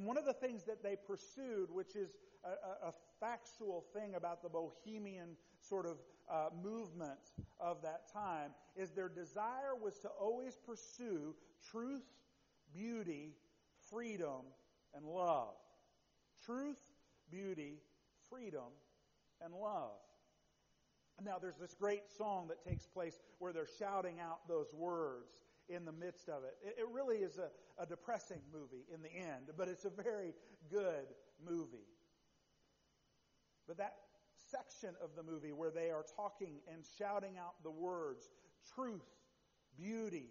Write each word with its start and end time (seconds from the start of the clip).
And 0.00 0.06
one 0.06 0.16
of 0.16 0.24
the 0.24 0.32
things 0.32 0.62
that 0.62 0.82
they 0.82 0.96
pursued, 0.96 1.70
which 1.70 1.94
is 1.94 2.16
a, 2.42 2.88
a 2.88 2.92
factual 3.20 3.84
thing 3.92 4.14
about 4.14 4.42
the 4.42 4.48
bohemian 4.48 5.36
sort 5.60 5.84
of 5.84 5.98
uh, 6.26 6.48
movement 6.64 7.20
of 7.60 7.82
that 7.82 8.10
time, 8.10 8.52
is 8.74 8.92
their 8.92 9.10
desire 9.10 9.76
was 9.78 9.98
to 9.98 10.08
always 10.08 10.56
pursue 10.56 11.34
truth, 11.70 12.06
beauty, 12.72 13.34
freedom, 13.90 14.40
and 14.94 15.04
love. 15.04 15.52
Truth, 16.46 16.80
beauty, 17.30 17.74
freedom, 18.30 18.72
and 19.44 19.52
love. 19.52 20.00
Now, 21.22 21.36
there's 21.38 21.58
this 21.58 21.74
great 21.74 22.08
song 22.16 22.48
that 22.48 22.66
takes 22.66 22.86
place 22.86 23.18
where 23.38 23.52
they're 23.52 23.68
shouting 23.78 24.18
out 24.18 24.48
those 24.48 24.72
words 24.72 25.34
in 25.74 25.84
the 25.84 25.92
midst 25.92 26.28
of 26.28 26.42
it. 26.44 26.56
It, 26.62 26.86
really 26.92 27.18
is 27.18 27.38
a, 27.38 27.48
a 27.82 27.86
depressing 27.86 28.40
movie 28.52 28.84
in 28.92 29.02
the 29.02 29.12
end, 29.12 29.50
but 29.56 29.68
it's 29.68 29.84
a 29.84 29.90
very 29.90 30.34
good 30.70 31.06
movie. 31.44 31.86
But 33.66 33.78
that 33.78 33.94
section 34.50 34.90
of 35.02 35.10
the 35.16 35.22
movie 35.22 35.52
where 35.52 35.70
they 35.70 35.90
are 35.90 36.04
talking 36.16 36.56
and 36.72 36.84
shouting 36.98 37.38
out 37.38 37.62
the 37.62 37.70
words 37.70 38.30
truth, 38.74 39.06
beauty, 39.76 40.30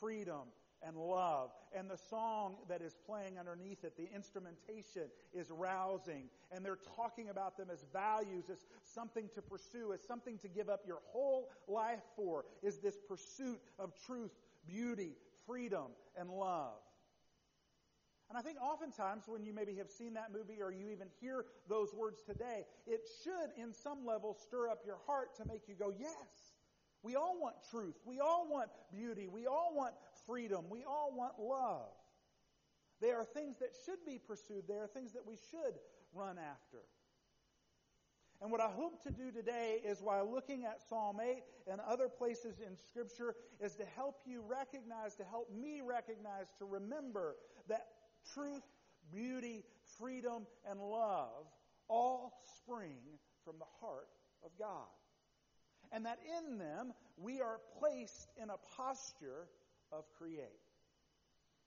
freedom, 0.00 0.48
and 0.86 0.96
love. 0.96 1.50
And 1.76 1.90
the 1.90 1.96
song 1.96 2.56
that 2.68 2.82
is 2.82 2.96
playing 3.06 3.38
underneath 3.38 3.84
it, 3.84 3.96
the 3.96 4.08
instrumentation 4.14 5.04
is 5.32 5.50
rousing. 5.50 6.28
And 6.50 6.64
they're 6.64 6.78
talking 6.96 7.28
about 7.30 7.56
them 7.56 7.68
as 7.72 7.84
values, 7.92 8.44
as 8.50 8.58
something 8.82 9.28
to 9.34 9.42
pursue, 9.42 9.92
as 9.92 10.00
something 10.06 10.38
to 10.38 10.48
give 10.48 10.68
up 10.68 10.82
your 10.86 11.00
whole 11.12 11.50
life 11.66 12.02
for, 12.16 12.44
is 12.62 12.78
this 12.78 12.96
pursuit 13.08 13.60
of 13.78 13.92
truth, 14.06 14.32
beauty, 14.66 15.12
freedom, 15.46 15.86
and 16.18 16.30
love. 16.30 16.78
And 18.28 18.36
I 18.36 18.42
think 18.42 18.58
oftentimes 18.60 19.24
when 19.26 19.42
you 19.42 19.54
maybe 19.54 19.74
have 19.76 19.90
seen 19.90 20.14
that 20.14 20.32
movie 20.32 20.60
or 20.60 20.70
you 20.70 20.90
even 20.90 21.08
hear 21.20 21.46
those 21.68 21.94
words 21.94 22.22
today, 22.22 22.66
it 22.86 23.00
should 23.24 23.62
in 23.62 23.72
some 23.72 24.04
level 24.04 24.34
stir 24.34 24.68
up 24.68 24.82
your 24.84 24.98
heart 25.06 25.34
to 25.36 25.46
make 25.46 25.62
you 25.66 25.74
go, 25.74 25.92
yes. 25.98 26.08
We 27.02 27.14
all 27.14 27.38
want 27.40 27.54
truth. 27.70 27.94
We 28.04 28.20
all 28.20 28.46
want 28.50 28.70
beauty. 28.90 29.28
We 29.28 29.46
all 29.46 29.72
want 29.74 29.94
freedom. 30.28 30.66
We 30.70 30.84
all 30.84 31.12
want 31.12 31.40
love. 31.40 31.88
They 33.00 33.10
are 33.10 33.24
things 33.24 33.56
that 33.60 33.70
should 33.86 34.04
be 34.06 34.18
pursued. 34.18 34.64
They 34.68 34.74
are 34.74 34.86
things 34.86 35.12
that 35.14 35.26
we 35.26 35.36
should 35.50 35.74
run 36.12 36.36
after. 36.38 36.78
And 38.40 38.52
what 38.52 38.60
I 38.60 38.68
hope 38.68 39.02
to 39.02 39.10
do 39.10 39.32
today 39.32 39.80
is 39.84 40.00
while 40.00 40.30
looking 40.30 40.64
at 40.64 40.80
Psalm 40.88 41.18
8 41.20 41.42
and 41.70 41.80
other 41.80 42.08
places 42.08 42.60
in 42.64 42.76
Scripture 42.76 43.34
is 43.60 43.74
to 43.76 43.84
help 43.96 44.20
you 44.26 44.44
recognize, 44.48 45.16
to 45.16 45.24
help 45.24 45.50
me 45.52 45.80
recognize, 45.84 46.46
to 46.58 46.64
remember 46.64 47.34
that 47.68 47.86
truth, 48.32 48.62
beauty, 49.12 49.64
freedom, 49.98 50.46
and 50.70 50.80
love 50.80 51.46
all 51.88 52.42
spring 52.62 52.98
from 53.44 53.56
the 53.58 53.64
heart 53.80 54.08
of 54.44 54.50
God. 54.58 54.86
And 55.90 56.04
that 56.06 56.18
in 56.38 56.58
them 56.58 56.92
we 57.16 57.40
are 57.40 57.58
placed 57.80 58.28
in 58.40 58.50
a 58.50 58.56
posture 58.76 59.48
of 59.92 60.04
create. 60.18 60.48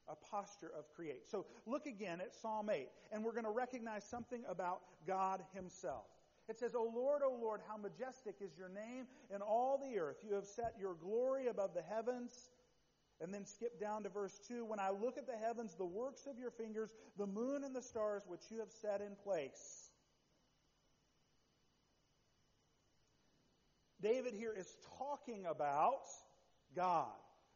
A 0.07 0.15
posture 0.15 0.71
of 0.77 0.89
create. 0.95 1.29
So 1.29 1.45
look 1.65 1.85
again 1.85 2.21
at 2.21 2.33
Psalm 2.33 2.69
8, 2.69 2.87
and 3.11 3.23
we're 3.23 3.33
going 3.33 3.45
to 3.45 3.51
recognize 3.51 4.03
something 4.03 4.43
about 4.49 4.81
God 5.07 5.41
Himself. 5.53 6.05
It 6.49 6.57
says, 6.59 6.75
O 6.75 6.91
Lord, 6.93 7.21
O 7.23 7.37
Lord, 7.39 7.61
how 7.67 7.77
majestic 7.77 8.35
is 8.41 8.57
your 8.57 8.69
name 8.69 9.05
in 9.33 9.41
all 9.41 9.77
the 9.77 9.99
earth. 9.99 10.17
You 10.27 10.35
have 10.35 10.45
set 10.45 10.75
your 10.79 10.95
glory 10.95 11.47
above 11.47 11.73
the 11.73 11.81
heavens. 11.81 12.33
And 13.21 13.31
then 13.31 13.45
skip 13.45 13.79
down 13.79 14.01
to 14.03 14.09
verse 14.09 14.39
2. 14.47 14.65
When 14.65 14.79
I 14.79 14.89
look 14.89 15.15
at 15.19 15.27
the 15.27 15.37
heavens, 15.37 15.75
the 15.75 15.85
works 15.85 16.25
of 16.25 16.39
your 16.39 16.49
fingers, 16.49 16.89
the 17.19 17.27
moon 17.27 17.63
and 17.63 17.75
the 17.75 17.81
stars 17.81 18.23
which 18.27 18.41
you 18.49 18.57
have 18.59 18.71
set 18.81 18.99
in 18.99 19.15
place. 19.23 19.91
David 24.01 24.33
here 24.33 24.53
is 24.57 24.75
talking 24.97 25.45
about 25.45 26.07
God. 26.75 27.05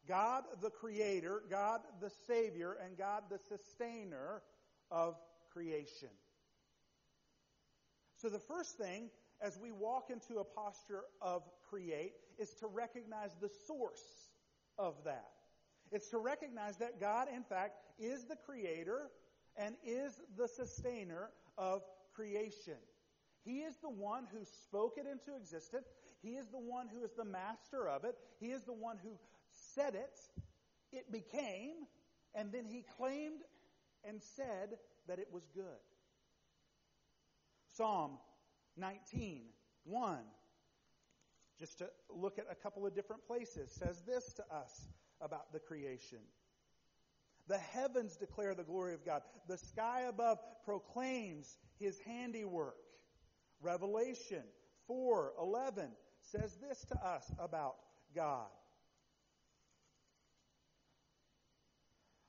God 0.08 0.44
the 0.62 0.70
creator, 0.70 1.42
God 1.50 1.82
the 2.02 2.12
savior, 2.28 2.78
and 2.84 2.98
God 2.98 3.24
the 3.30 3.40
sustainer 3.40 4.42
of 4.92 5.16
creation. 5.52 6.10
So 8.18 8.30
the 8.30 8.40
first 8.40 8.78
thing 8.78 9.10
as 9.42 9.60
we 9.62 9.72
walk 9.72 10.10
into 10.10 10.40
a 10.40 10.44
posture 10.44 11.04
of 11.22 11.44
create 11.70 12.14
is 12.40 12.50
to 12.56 12.68
recognize 12.68 13.32
the 13.42 13.50
source 13.68 14.04
of 14.78 14.96
that. 15.06 15.32
It's 15.92 16.10
to 16.10 16.18
recognize 16.18 16.78
that 16.78 17.00
God, 17.00 17.28
in 17.34 17.44
fact, 17.44 17.76
is 18.00 18.26
the 18.26 18.36
creator 18.36 19.10
and 19.58 19.76
is 19.86 20.20
the 20.38 20.48
sustainer 20.48 21.30
of 21.58 21.84
creation. 22.14 22.78
He 23.44 23.60
is 23.60 23.76
the 23.82 23.90
one 23.90 24.28
who 24.32 24.44
spoke 24.44 24.98
it 24.98 25.06
into 25.06 25.38
existence. 25.38 25.88
He 26.22 26.32
is 26.32 26.48
the 26.48 26.58
one 26.58 26.88
who 26.88 27.04
is 27.04 27.12
the 27.16 27.26
master 27.26 27.88
of 27.88 28.04
it. 28.04 28.16
He 28.40 28.48
is 28.48 28.64
the 28.64 28.74
one 28.74 28.98
who 29.04 29.12
said 29.75 29.96
it. 29.96 30.19
It 30.91 31.12
became, 31.12 31.75
and 32.34 32.52
then 32.52 32.66
he 32.66 32.84
claimed 32.97 33.41
and 34.08 34.22
said 34.22 34.78
that 35.08 35.19
it 35.19 35.28
was 35.31 35.44
good. 35.53 35.63
Psalm 37.75 38.18
19, 38.78 39.41
1, 39.84 40.18
just 41.59 41.78
to 41.80 41.90
look 42.09 42.40
at 42.40 42.46
a 42.50 42.56
couple 42.56 42.85
of 42.85 42.96
different 42.96 43.25
places, 43.28 43.72
says 43.72 44.02
this 44.08 44.34
to 44.34 44.44
us 44.53 44.88
about 45.22 45.52
the 45.52 45.59
creation. 45.59 46.19
The 47.47 47.58
heavens 47.58 48.16
declare 48.16 48.56
the 48.56 48.64
glory 48.64 48.94
of 48.94 49.06
God. 49.06 49.22
The 49.47 49.58
sky 49.58 50.06
above 50.08 50.40
proclaims 50.64 51.58
his 51.80 52.00
handiwork. 52.00 52.78
Revelation 53.62 54.44
4:11 54.90 55.90
says 56.22 56.58
this 56.58 56.85
to 56.85 56.96
us 57.06 57.31
about 57.40 57.75
God. 58.16 58.50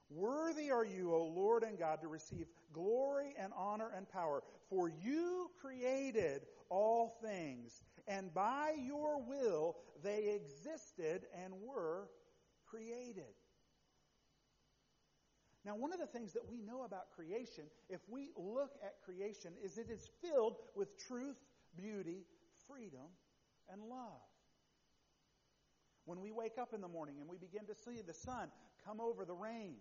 Worthy 0.08 0.70
are 0.70 0.84
you, 0.84 1.12
O 1.14 1.24
Lord 1.24 1.62
and 1.62 1.78
God, 1.78 2.00
to 2.02 2.08
receive 2.08 2.46
glory 2.72 3.34
and 3.38 3.52
honor 3.56 3.90
and 3.96 4.08
power, 4.08 4.42
for 4.70 4.88
you 4.88 5.50
created 5.60 6.42
all 6.68 7.18
things, 7.22 7.80
and 8.06 8.32
by 8.32 8.74
your 8.84 9.20
will 9.20 9.76
they 10.02 10.40
existed 10.40 11.22
and 11.42 11.54
were 11.64 12.08
created. 12.66 13.34
Now, 15.64 15.74
one 15.74 15.92
of 15.92 15.98
the 15.98 16.06
things 16.06 16.32
that 16.34 16.48
we 16.48 16.60
know 16.62 16.84
about 16.84 17.10
creation, 17.16 17.64
if 17.88 18.00
we 18.08 18.30
look 18.36 18.76
at 18.84 19.02
creation, 19.04 19.52
is 19.64 19.78
it 19.78 19.90
is 19.90 20.08
filled 20.22 20.54
with 20.76 20.96
truth, 21.08 21.38
beauty, 21.76 22.24
freedom, 22.68 23.08
and 23.68 23.82
love. 23.82 24.22
When 26.04 26.20
we 26.20 26.30
wake 26.30 26.56
up 26.56 26.72
in 26.72 26.80
the 26.80 26.88
morning 26.88 27.16
and 27.18 27.28
we 27.28 27.36
begin 27.36 27.66
to 27.66 27.74
see 27.74 28.00
the 28.06 28.14
sun 28.14 28.48
come 28.86 29.00
over 29.00 29.24
the 29.24 29.34
range, 29.34 29.74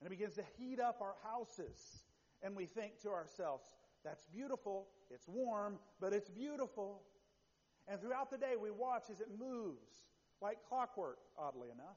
and 0.00 0.06
it 0.06 0.10
begins 0.10 0.34
to 0.34 0.44
heat 0.58 0.80
up 0.80 1.00
our 1.00 1.14
houses, 1.22 2.04
and 2.42 2.56
we 2.56 2.66
think 2.66 3.00
to 3.02 3.10
ourselves, 3.10 3.64
that's 4.04 4.26
beautiful, 4.26 4.88
it's 5.10 5.28
warm, 5.28 5.78
but 6.00 6.12
it's 6.12 6.30
beautiful. 6.30 7.02
And 7.88 8.00
throughout 8.00 8.30
the 8.30 8.38
day, 8.38 8.54
we 8.60 8.70
watch 8.70 9.04
as 9.10 9.20
it 9.20 9.28
moves 9.38 10.04
like 10.40 10.58
clockwork, 10.68 11.18
oddly 11.38 11.68
enough, 11.70 11.96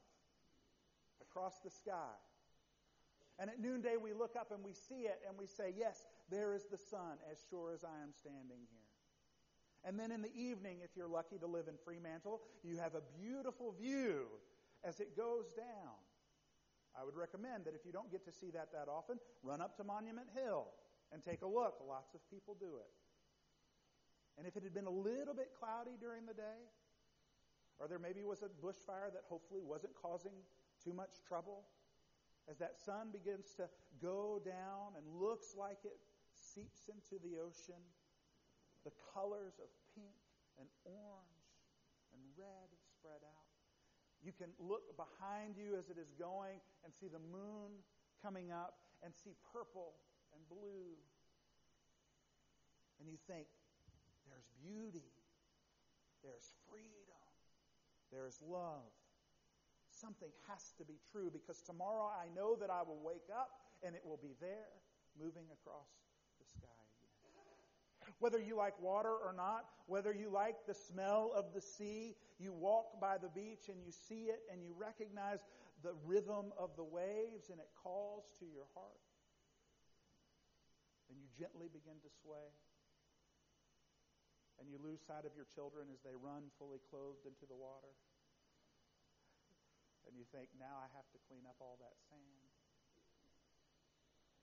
across 1.20 1.58
the 1.64 1.70
sky. 1.70 2.16
And 3.38 3.50
at 3.50 3.60
noonday, 3.60 3.96
we 4.02 4.12
look 4.12 4.34
up 4.38 4.50
and 4.52 4.64
we 4.64 4.72
see 4.72 5.02
it 5.02 5.20
and 5.28 5.36
we 5.38 5.46
say, 5.46 5.72
Yes, 5.76 6.06
there 6.30 6.54
is 6.54 6.64
the 6.70 6.78
sun, 6.78 7.18
as 7.30 7.38
sure 7.48 7.72
as 7.72 7.84
I 7.84 8.02
am 8.02 8.12
standing 8.12 8.66
here. 8.70 8.88
And 9.84 9.98
then 9.98 10.10
in 10.10 10.22
the 10.22 10.34
evening, 10.34 10.78
if 10.82 10.90
you're 10.96 11.08
lucky 11.08 11.38
to 11.38 11.46
live 11.46 11.68
in 11.68 11.74
Fremantle, 11.84 12.40
you 12.64 12.78
have 12.78 12.94
a 12.94 13.02
beautiful 13.20 13.74
view 13.80 14.26
as 14.84 15.00
it 15.00 15.16
goes 15.16 15.50
down. 15.56 15.98
I 16.98 17.04
would 17.04 17.14
recommend 17.14 17.64
that 17.66 17.74
if 17.74 17.86
you 17.86 17.92
don't 17.92 18.10
get 18.10 18.24
to 18.24 18.32
see 18.32 18.50
that 18.50 18.72
that 18.72 18.90
often, 18.90 19.18
run 19.42 19.60
up 19.60 19.76
to 19.76 19.84
Monument 19.84 20.26
Hill 20.34 20.66
and 21.12 21.22
take 21.22 21.42
a 21.42 21.46
look. 21.46 21.78
Lots 21.86 22.14
of 22.14 22.20
people 22.30 22.56
do 22.58 22.78
it. 22.78 22.90
And 24.36 24.46
if 24.46 24.56
it 24.56 24.62
had 24.62 24.74
been 24.74 24.86
a 24.86 24.90
little 24.90 25.34
bit 25.34 25.50
cloudy 25.58 25.98
during 26.00 26.26
the 26.26 26.34
day, 26.34 26.62
or 27.78 27.86
there 27.86 27.98
maybe 27.98 28.24
was 28.24 28.42
a 28.42 28.50
bushfire 28.64 29.12
that 29.14 29.22
hopefully 29.28 29.62
wasn't 29.62 29.94
causing 29.94 30.34
too 30.82 30.92
much 30.92 31.22
trouble, 31.26 31.66
as 32.50 32.58
that 32.58 32.78
sun 32.78 33.10
begins 33.12 33.52
to 33.58 33.68
go 34.00 34.40
down 34.44 34.96
and 34.96 35.04
looks 35.20 35.54
like 35.58 35.78
it 35.84 35.98
seeps 36.32 36.88
into 36.88 37.20
the 37.22 37.38
ocean, 37.38 37.82
the 38.84 38.92
colors 39.14 39.58
of 39.58 39.68
pink 39.94 40.18
and 40.58 40.68
orange 40.84 41.50
and 42.14 42.22
red 42.38 42.70
spread 42.94 43.22
out. 43.22 43.47
You 44.24 44.32
can 44.34 44.50
look 44.58 44.96
behind 44.98 45.54
you 45.56 45.78
as 45.78 45.90
it 45.90 45.98
is 45.98 46.10
going 46.18 46.58
and 46.84 46.92
see 46.94 47.06
the 47.06 47.22
moon 47.30 47.78
coming 48.22 48.50
up 48.50 48.74
and 49.02 49.14
see 49.14 49.34
purple 49.54 49.94
and 50.34 50.42
blue. 50.50 50.98
And 52.98 53.06
you 53.06 53.16
think, 53.30 53.46
there's 54.26 54.50
beauty, 54.58 55.06
there's 56.22 56.50
freedom, 56.66 57.22
there's 58.10 58.42
love. 58.42 58.90
Something 59.90 60.30
has 60.50 60.74
to 60.78 60.84
be 60.84 60.98
true 61.10 61.30
because 61.30 61.62
tomorrow 61.62 62.10
I 62.10 62.26
know 62.34 62.56
that 62.58 62.70
I 62.70 62.82
will 62.82 63.00
wake 63.02 63.30
up 63.30 63.50
and 63.82 63.94
it 63.94 64.02
will 64.04 64.18
be 64.20 64.34
there, 64.40 64.74
moving 65.18 65.46
across. 65.54 66.07
Whether 68.18 68.40
you 68.40 68.56
like 68.56 68.80
water 68.80 69.12
or 69.12 69.34
not, 69.36 69.64
whether 69.86 70.12
you 70.12 70.30
like 70.30 70.66
the 70.66 70.74
smell 70.74 71.32
of 71.34 71.52
the 71.54 71.60
sea, 71.60 72.16
you 72.38 72.52
walk 72.52 73.00
by 73.00 73.18
the 73.18 73.28
beach 73.28 73.68
and 73.68 73.82
you 73.84 73.92
see 73.92 74.30
it 74.32 74.40
and 74.52 74.62
you 74.62 74.74
recognize 74.76 75.40
the 75.82 75.94
rhythm 76.04 76.52
of 76.58 76.74
the 76.76 76.84
waves 76.84 77.50
and 77.50 77.60
it 77.60 77.70
calls 77.82 78.24
to 78.40 78.46
your 78.46 78.66
heart. 78.74 79.02
And 81.08 81.16
you 81.16 81.28
gently 81.38 81.68
begin 81.72 81.96
to 82.04 82.10
sway. 82.20 82.52
And 84.58 84.66
you 84.66 84.76
lose 84.82 84.98
sight 85.06 85.22
of 85.22 85.32
your 85.38 85.46
children 85.46 85.86
as 85.94 86.02
they 86.02 86.18
run 86.18 86.50
fully 86.58 86.82
clothed 86.90 87.24
into 87.24 87.46
the 87.46 87.54
water. 87.54 87.94
And 90.08 90.18
you 90.18 90.26
think, 90.34 90.50
now 90.58 90.82
I 90.82 90.88
have 90.96 91.06
to 91.14 91.18
clean 91.28 91.46
up 91.46 91.60
all 91.60 91.78
that 91.78 91.94
sand. 92.10 92.47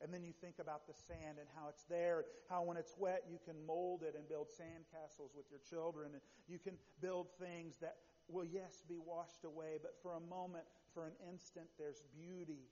And 0.04 0.14
then 0.14 0.24
you 0.24 0.34
think 0.34 0.60
about 0.60 0.88
the 0.88 0.94
sand 0.94 1.40
and 1.40 1.48
how 1.56 1.70
it's 1.70 1.84
there, 1.88 2.26
how 2.50 2.64
when 2.64 2.76
it's 2.76 2.96
wet 3.00 3.24
you 3.32 3.40
can 3.44 3.56
mold 3.66 4.04
it 4.04 4.16
and 4.16 4.28
build 4.28 4.52
sand 4.52 4.84
castles 4.92 5.32
with 5.36 5.46
your 5.50 5.64
children. 5.64 6.12
And 6.14 6.22
you 6.48 6.60
can 6.60 6.76
build 7.00 7.28
things 7.40 7.78
that 7.80 7.96
will, 8.28 8.46
yes, 8.46 8.84
be 8.88 9.00
washed 9.00 9.46
away, 9.46 9.80
but 9.82 9.96
for 10.02 10.14
a 10.18 10.20
moment, 10.20 10.66
for 10.94 11.06
an 11.06 11.16
instant, 11.32 11.68
there's 11.80 12.04
beauty. 12.12 12.68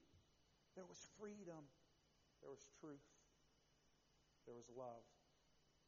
There 0.76 0.86
was 0.86 1.00
freedom. 1.20 1.64
There 2.42 2.52
was 2.52 2.68
truth. 2.82 3.08
There 4.46 4.56
was 4.56 4.68
love 4.76 5.08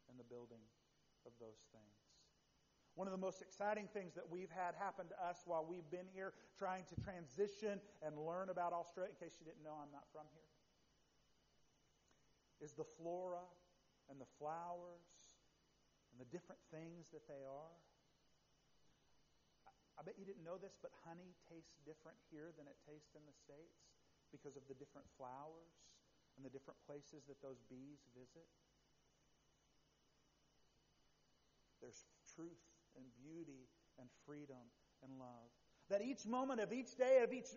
in 0.08 0.16
the 0.16 0.24
building 0.24 0.64
of 1.26 1.34
those 1.42 1.68
things. 1.76 2.00
One 2.96 3.12
of 3.12 3.12
the 3.12 3.20
most 3.20 3.44
exciting 3.44 3.92
things 3.92 4.16
that 4.16 4.24
we've 4.24 4.54
had 4.56 4.72
happen 4.80 5.12
to 5.12 5.18
us 5.20 5.44
while 5.44 5.68
we've 5.68 5.90
been 5.92 6.08
here 6.16 6.32
trying 6.56 6.88
to 6.88 6.96
transition 6.96 7.84
and 8.00 8.16
learn 8.16 8.48
about 8.48 8.72
Australia, 8.72 9.12
in 9.12 9.20
case 9.20 9.36
you 9.36 9.44
didn't 9.44 9.68
know 9.68 9.76
I'm 9.76 9.92
not 9.92 10.08
from 10.16 10.24
here, 10.32 10.48
is 12.62 12.74
the 12.74 12.88
flora 12.98 13.44
and 14.10 14.20
the 14.20 14.30
flowers 14.40 15.08
and 16.12 16.18
the 16.20 16.30
different 16.32 16.62
things 16.72 17.12
that 17.12 17.28
they 17.28 17.44
are. 17.44 17.76
I 19.96 20.04
bet 20.04 20.20
you 20.20 20.28
didn't 20.28 20.44
know 20.44 20.60
this, 20.60 20.76
but 20.80 20.92
honey 21.08 21.36
tastes 21.48 21.80
different 21.88 22.20
here 22.28 22.52
than 22.56 22.68
it 22.68 22.76
tastes 22.84 23.16
in 23.16 23.24
the 23.24 23.36
States 23.36 23.80
because 24.32 24.60
of 24.60 24.68
the 24.68 24.76
different 24.76 25.08
flowers 25.16 25.72
and 26.36 26.44
the 26.44 26.52
different 26.52 26.80
places 26.84 27.24
that 27.32 27.40
those 27.40 27.64
bees 27.72 28.04
visit. 28.12 28.48
There's 31.80 32.04
truth 32.36 32.60
and 33.00 33.06
beauty 33.16 33.72
and 34.00 34.08
freedom 34.28 34.68
and 35.04 35.16
love. 35.20 35.48
That 35.90 36.02
each 36.02 36.26
moment 36.26 36.60
of 36.60 36.74
each 36.74 36.98
day, 36.98 37.24
of 37.24 37.32
each 37.32 37.56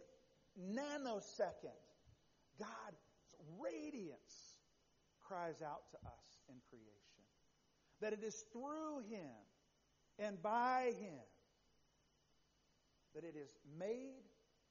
nanosecond, 0.54 1.82
God's 2.58 3.02
radiance 3.58 4.47
cries 5.28 5.60
out 5.60 5.82
to 5.92 5.98
us 6.08 6.40
in 6.48 6.56
creation. 6.70 7.22
That 8.00 8.12
it 8.12 8.24
is 8.24 8.44
through 8.52 9.04
Him 9.10 9.36
and 10.18 10.40
by 10.42 10.92
Him 10.98 11.20
that 13.18 13.24
it 13.26 13.34
is 13.34 13.50
made 13.78 14.22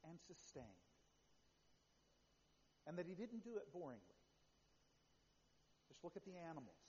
and 0.07 0.17
sustained. 0.23 0.65
And 2.87 2.97
that 2.97 3.05
he 3.05 3.13
didn't 3.13 3.43
do 3.43 3.57
it 3.57 3.67
boringly. 3.75 4.23
Just 5.89 6.03
look 6.03 6.15
at 6.15 6.23
the 6.23 6.39
animals. 6.49 6.79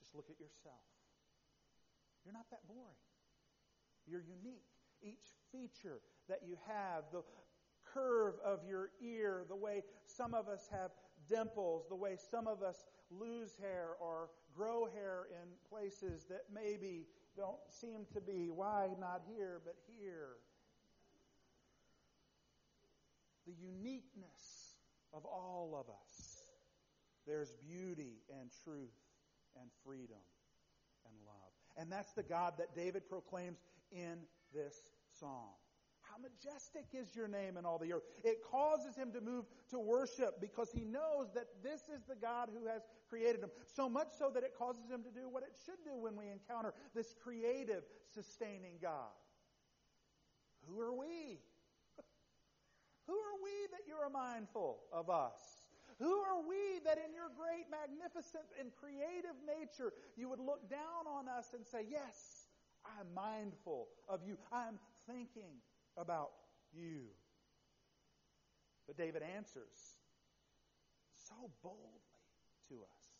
Just 0.00 0.14
look 0.14 0.26
at 0.30 0.40
yourself. 0.40 0.80
You're 2.24 2.32
not 2.32 2.48
that 2.50 2.66
boring. 2.66 2.96
You're 4.06 4.24
unique. 4.24 4.64
Each 5.02 5.36
feature 5.52 6.00
that 6.28 6.40
you 6.46 6.56
have, 6.66 7.04
the 7.12 7.20
curve 7.84 8.34
of 8.42 8.60
your 8.66 8.88
ear, 9.02 9.44
the 9.46 9.56
way 9.56 9.82
some 10.06 10.32
of 10.32 10.48
us 10.48 10.66
have 10.72 10.90
dimples, 11.28 11.86
the 11.88 11.96
way 11.96 12.16
some 12.30 12.46
of 12.46 12.62
us 12.62 12.84
lose 13.10 13.56
hair 13.60 13.90
or 14.00 14.30
grow 14.56 14.88
hair 14.94 15.26
in 15.30 15.48
places 15.68 16.24
that 16.30 16.44
maybe 16.52 17.06
don't 17.36 17.60
seem 17.68 18.06
to 18.14 18.20
be. 18.20 18.50
Why 18.50 18.88
not 19.00 19.22
here, 19.36 19.60
but 19.64 19.74
here? 19.86 20.36
the 23.46 23.52
uniqueness 23.52 24.74
of 25.12 25.24
all 25.24 25.76
of 25.78 25.88
us. 25.88 26.42
There's 27.26 27.52
beauty 27.52 28.22
and 28.40 28.50
truth 28.64 28.94
and 29.60 29.70
freedom 29.84 30.20
and 31.06 31.14
love. 31.26 31.52
And 31.76 31.90
that's 31.90 32.12
the 32.12 32.22
God 32.22 32.54
that 32.58 32.74
David 32.74 33.08
proclaims 33.08 33.58
in 33.90 34.18
this 34.52 34.74
psalm. 35.18 35.54
How 36.14 36.22
majestic 36.22 36.86
is 36.92 37.16
your 37.16 37.26
name 37.26 37.56
in 37.56 37.64
all 37.64 37.78
the 37.78 37.92
earth. 37.92 38.04
It 38.22 38.38
causes 38.48 38.94
him 38.94 39.10
to 39.12 39.20
move 39.20 39.46
to 39.70 39.80
worship 39.80 40.40
because 40.40 40.70
he 40.72 40.84
knows 40.84 41.32
that 41.34 41.46
this 41.60 41.88
is 41.90 42.04
the 42.08 42.14
God 42.14 42.50
who 42.54 42.68
has 42.68 42.82
created 43.08 43.42
him. 43.42 43.50
So 43.74 43.88
much 43.88 44.08
so 44.16 44.30
that 44.32 44.44
it 44.44 44.54
causes 44.56 44.88
him 44.88 45.02
to 45.02 45.10
do 45.10 45.28
what 45.28 45.42
it 45.42 45.56
should 45.66 45.82
do 45.84 45.98
when 45.98 46.14
we 46.14 46.30
encounter 46.30 46.72
this 46.94 47.16
creative, 47.20 47.82
sustaining 48.14 48.74
God. 48.80 49.10
Who 50.68 50.80
are 50.80 50.92
we? 50.94 51.40
Who 53.08 53.14
are 53.14 53.38
we 53.42 53.66
that 53.72 53.82
you 53.88 53.96
are 53.96 54.10
mindful 54.10 54.82
of 54.92 55.10
us? 55.10 55.40
Who 55.98 56.14
are 56.14 56.46
we 56.48 56.78
that 56.84 56.98
in 56.98 57.12
your 57.12 57.30
great, 57.36 57.66
magnificent, 57.70 58.46
and 58.60 58.70
creative 58.78 59.34
nature 59.42 59.92
you 60.16 60.28
would 60.28 60.40
look 60.40 60.70
down 60.70 61.10
on 61.10 61.28
us 61.28 61.54
and 61.54 61.66
say, 61.66 61.84
Yes, 61.90 62.46
I'm 62.86 63.12
mindful 63.14 63.88
of 64.08 64.20
you. 64.24 64.38
I'm 64.52 64.78
thinking 65.08 65.58
about 65.96 66.30
you. 66.72 67.02
But 68.86 68.96
David 68.96 69.22
answers 69.22 69.96
so 71.28 71.50
boldly 71.62 72.00
to 72.68 72.74
us. 72.74 73.14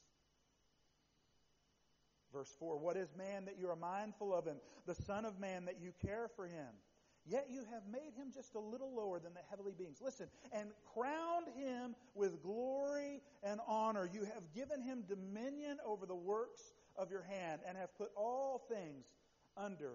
Verse 2.32 2.54
4 2.58 2.76
What 2.76 2.96
is 2.96 3.08
man 3.16 3.44
that 3.44 3.56
you 3.58 3.68
are 3.68 3.76
mindful 3.76 4.34
of 4.34 4.44
him? 4.44 4.56
The 4.86 4.94
Son 4.94 5.24
of 5.24 5.38
Man 5.38 5.64
that 5.66 5.76
you 5.80 5.92
care 6.04 6.28
for 6.34 6.46
him? 6.46 6.68
Yet 7.26 7.46
you 7.50 7.64
have 7.72 7.82
made 7.90 8.12
him 8.16 8.30
just 8.34 8.54
a 8.54 8.60
little 8.60 8.94
lower 8.94 9.18
than 9.18 9.32
the 9.32 9.40
heavenly 9.48 9.72
beings. 9.72 9.98
Listen, 10.02 10.26
and 10.52 10.68
crowned 10.92 11.46
him 11.56 11.94
with 12.14 12.42
glory 12.42 13.22
and 13.42 13.60
honor. 13.66 14.08
You 14.12 14.24
have 14.24 14.52
given 14.54 14.82
him 14.82 15.04
dominion 15.08 15.78
over 15.86 16.04
the 16.04 16.14
works 16.14 16.74
of 16.96 17.10
your 17.10 17.22
hand 17.22 17.62
and 17.66 17.78
have 17.78 17.96
put 17.96 18.10
all 18.14 18.66
things 18.68 19.06
under 19.56 19.92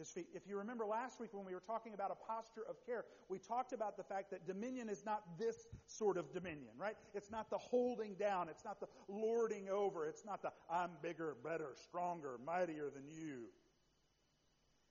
his 0.00 0.10
feet. 0.10 0.26
If 0.34 0.48
you 0.48 0.56
remember 0.58 0.84
last 0.84 1.20
week 1.20 1.30
when 1.32 1.44
we 1.44 1.54
were 1.54 1.62
talking 1.64 1.94
about 1.94 2.10
a 2.10 2.14
posture 2.26 2.64
of 2.68 2.84
care, 2.84 3.04
we 3.28 3.38
talked 3.38 3.72
about 3.72 3.96
the 3.96 4.02
fact 4.02 4.30
that 4.32 4.46
dominion 4.46 4.88
is 4.88 5.04
not 5.04 5.22
this 5.38 5.68
sort 5.86 6.16
of 6.16 6.32
dominion, 6.32 6.72
right? 6.76 6.96
It's 7.14 7.30
not 7.30 7.50
the 7.50 7.58
holding 7.58 8.14
down. 8.14 8.48
It's 8.48 8.64
not 8.64 8.80
the 8.80 8.88
lording 9.08 9.68
over. 9.68 10.06
It's 10.06 10.24
not 10.24 10.42
the 10.42 10.50
I'm 10.68 10.90
bigger, 11.02 11.36
better, 11.44 11.76
stronger, 11.76 12.38
mightier 12.44 12.90
than 12.90 13.04
you. 13.08 13.44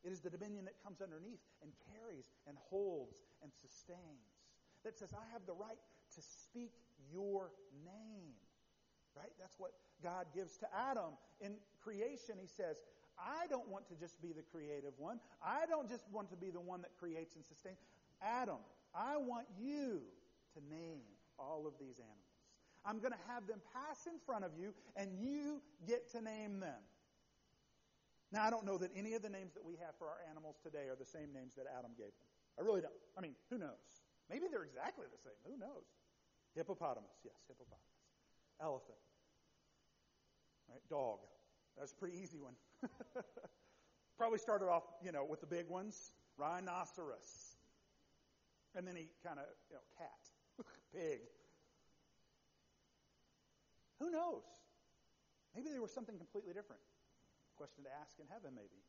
It 0.03 0.13
is 0.13 0.21
the 0.21 0.29
dominion 0.29 0.63
that 0.65 0.81
comes 0.81 1.01
underneath 1.01 1.41
and 1.61 1.71
carries 1.91 2.31
and 2.47 2.55
holds 2.69 3.17
and 3.43 3.51
sustains. 3.51 4.39
That 4.85 4.97
says, 4.97 5.09
I 5.13 5.33
have 5.33 5.41
the 5.45 5.53
right 5.53 5.79
to 6.15 6.21
speak 6.21 6.71
your 7.11 7.51
name. 7.83 8.39
Right? 9.15 9.31
That's 9.39 9.55
what 9.57 9.71
God 10.03 10.25
gives 10.33 10.57
to 10.57 10.67
Adam. 10.75 11.17
In 11.41 11.55
creation, 11.81 12.35
he 12.39 12.47
says, 12.47 12.77
I 13.17 13.47
don't 13.47 13.67
want 13.67 13.87
to 13.89 13.95
just 13.95 14.21
be 14.21 14.31
the 14.31 14.43
creative 14.43 14.93
one. 14.97 15.19
I 15.43 15.65
don't 15.67 15.89
just 15.89 16.05
want 16.11 16.29
to 16.29 16.37
be 16.37 16.51
the 16.51 16.59
one 16.59 16.81
that 16.81 16.91
creates 16.97 17.35
and 17.35 17.43
sustains. 17.45 17.79
Adam, 18.21 18.59
I 18.95 19.17
want 19.17 19.47
you 19.59 20.01
to 20.55 20.59
name 20.73 20.99
all 21.37 21.67
of 21.67 21.73
these 21.79 21.99
animals. 21.99 22.29
I'm 22.85 22.99
going 22.99 23.11
to 23.11 23.23
have 23.27 23.45
them 23.47 23.59
pass 23.75 24.07
in 24.07 24.15
front 24.25 24.45
of 24.45 24.51
you, 24.57 24.73
and 24.95 25.11
you 25.19 25.61
get 25.87 26.09
to 26.11 26.21
name 26.21 26.59
them. 26.59 26.79
Now, 28.31 28.45
I 28.45 28.49
don't 28.49 28.65
know 28.65 28.77
that 28.77 28.91
any 28.95 29.15
of 29.15 29.21
the 29.21 29.29
names 29.29 29.53
that 29.53 29.65
we 29.65 29.75
have 29.83 29.97
for 29.97 30.07
our 30.07 30.21
animals 30.29 30.55
today 30.63 30.87
are 30.87 30.95
the 30.95 31.05
same 31.05 31.33
names 31.33 31.57
that 31.57 31.65
Adam 31.67 31.91
gave 31.97 32.13
them. 32.13 32.29
I 32.57 32.61
really 32.61 32.81
don't. 32.81 32.93
I 33.17 33.21
mean, 33.21 33.33
who 33.49 33.57
knows? 33.57 34.05
Maybe 34.29 34.45
they're 34.51 34.63
exactly 34.63 35.09
the 35.09 35.17
same. 35.17 35.35
Who 35.49 35.57
knows? 35.57 35.89
Hippopotamus, 36.55 37.19
yes, 37.25 37.41
hippopotamus. 37.49 37.97
Elephant. 38.61 39.01
Right? 40.69 40.81
Dog. 40.89 41.19
That's 41.77 41.91
a 41.91 41.95
pretty 41.95 42.17
easy 42.21 42.39
one. 42.39 42.53
Probably 44.17 44.39
started 44.39 44.65
off, 44.65 44.83
you 45.03 45.11
know, 45.11 45.25
with 45.25 45.41
the 45.41 45.47
big 45.47 45.67
ones. 45.69 46.13
Rhinoceros. 46.37 47.57
And 48.75 48.87
then 48.87 48.95
he 48.95 49.07
kind 49.25 49.39
of, 49.39 49.45
you 49.69 49.75
know, 49.75 49.85
cat. 49.97 50.21
Pig. 50.93 51.19
Who 53.99 54.09
knows? 54.11 54.43
Maybe 55.55 55.69
they 55.71 55.79
were 55.79 55.91
something 55.91 56.17
completely 56.17 56.53
different. 56.53 56.81
Question 57.57 57.83
to 57.83 57.91
ask 57.99 58.15
in 58.19 58.27
heaven, 58.31 58.55
maybe. 58.55 58.79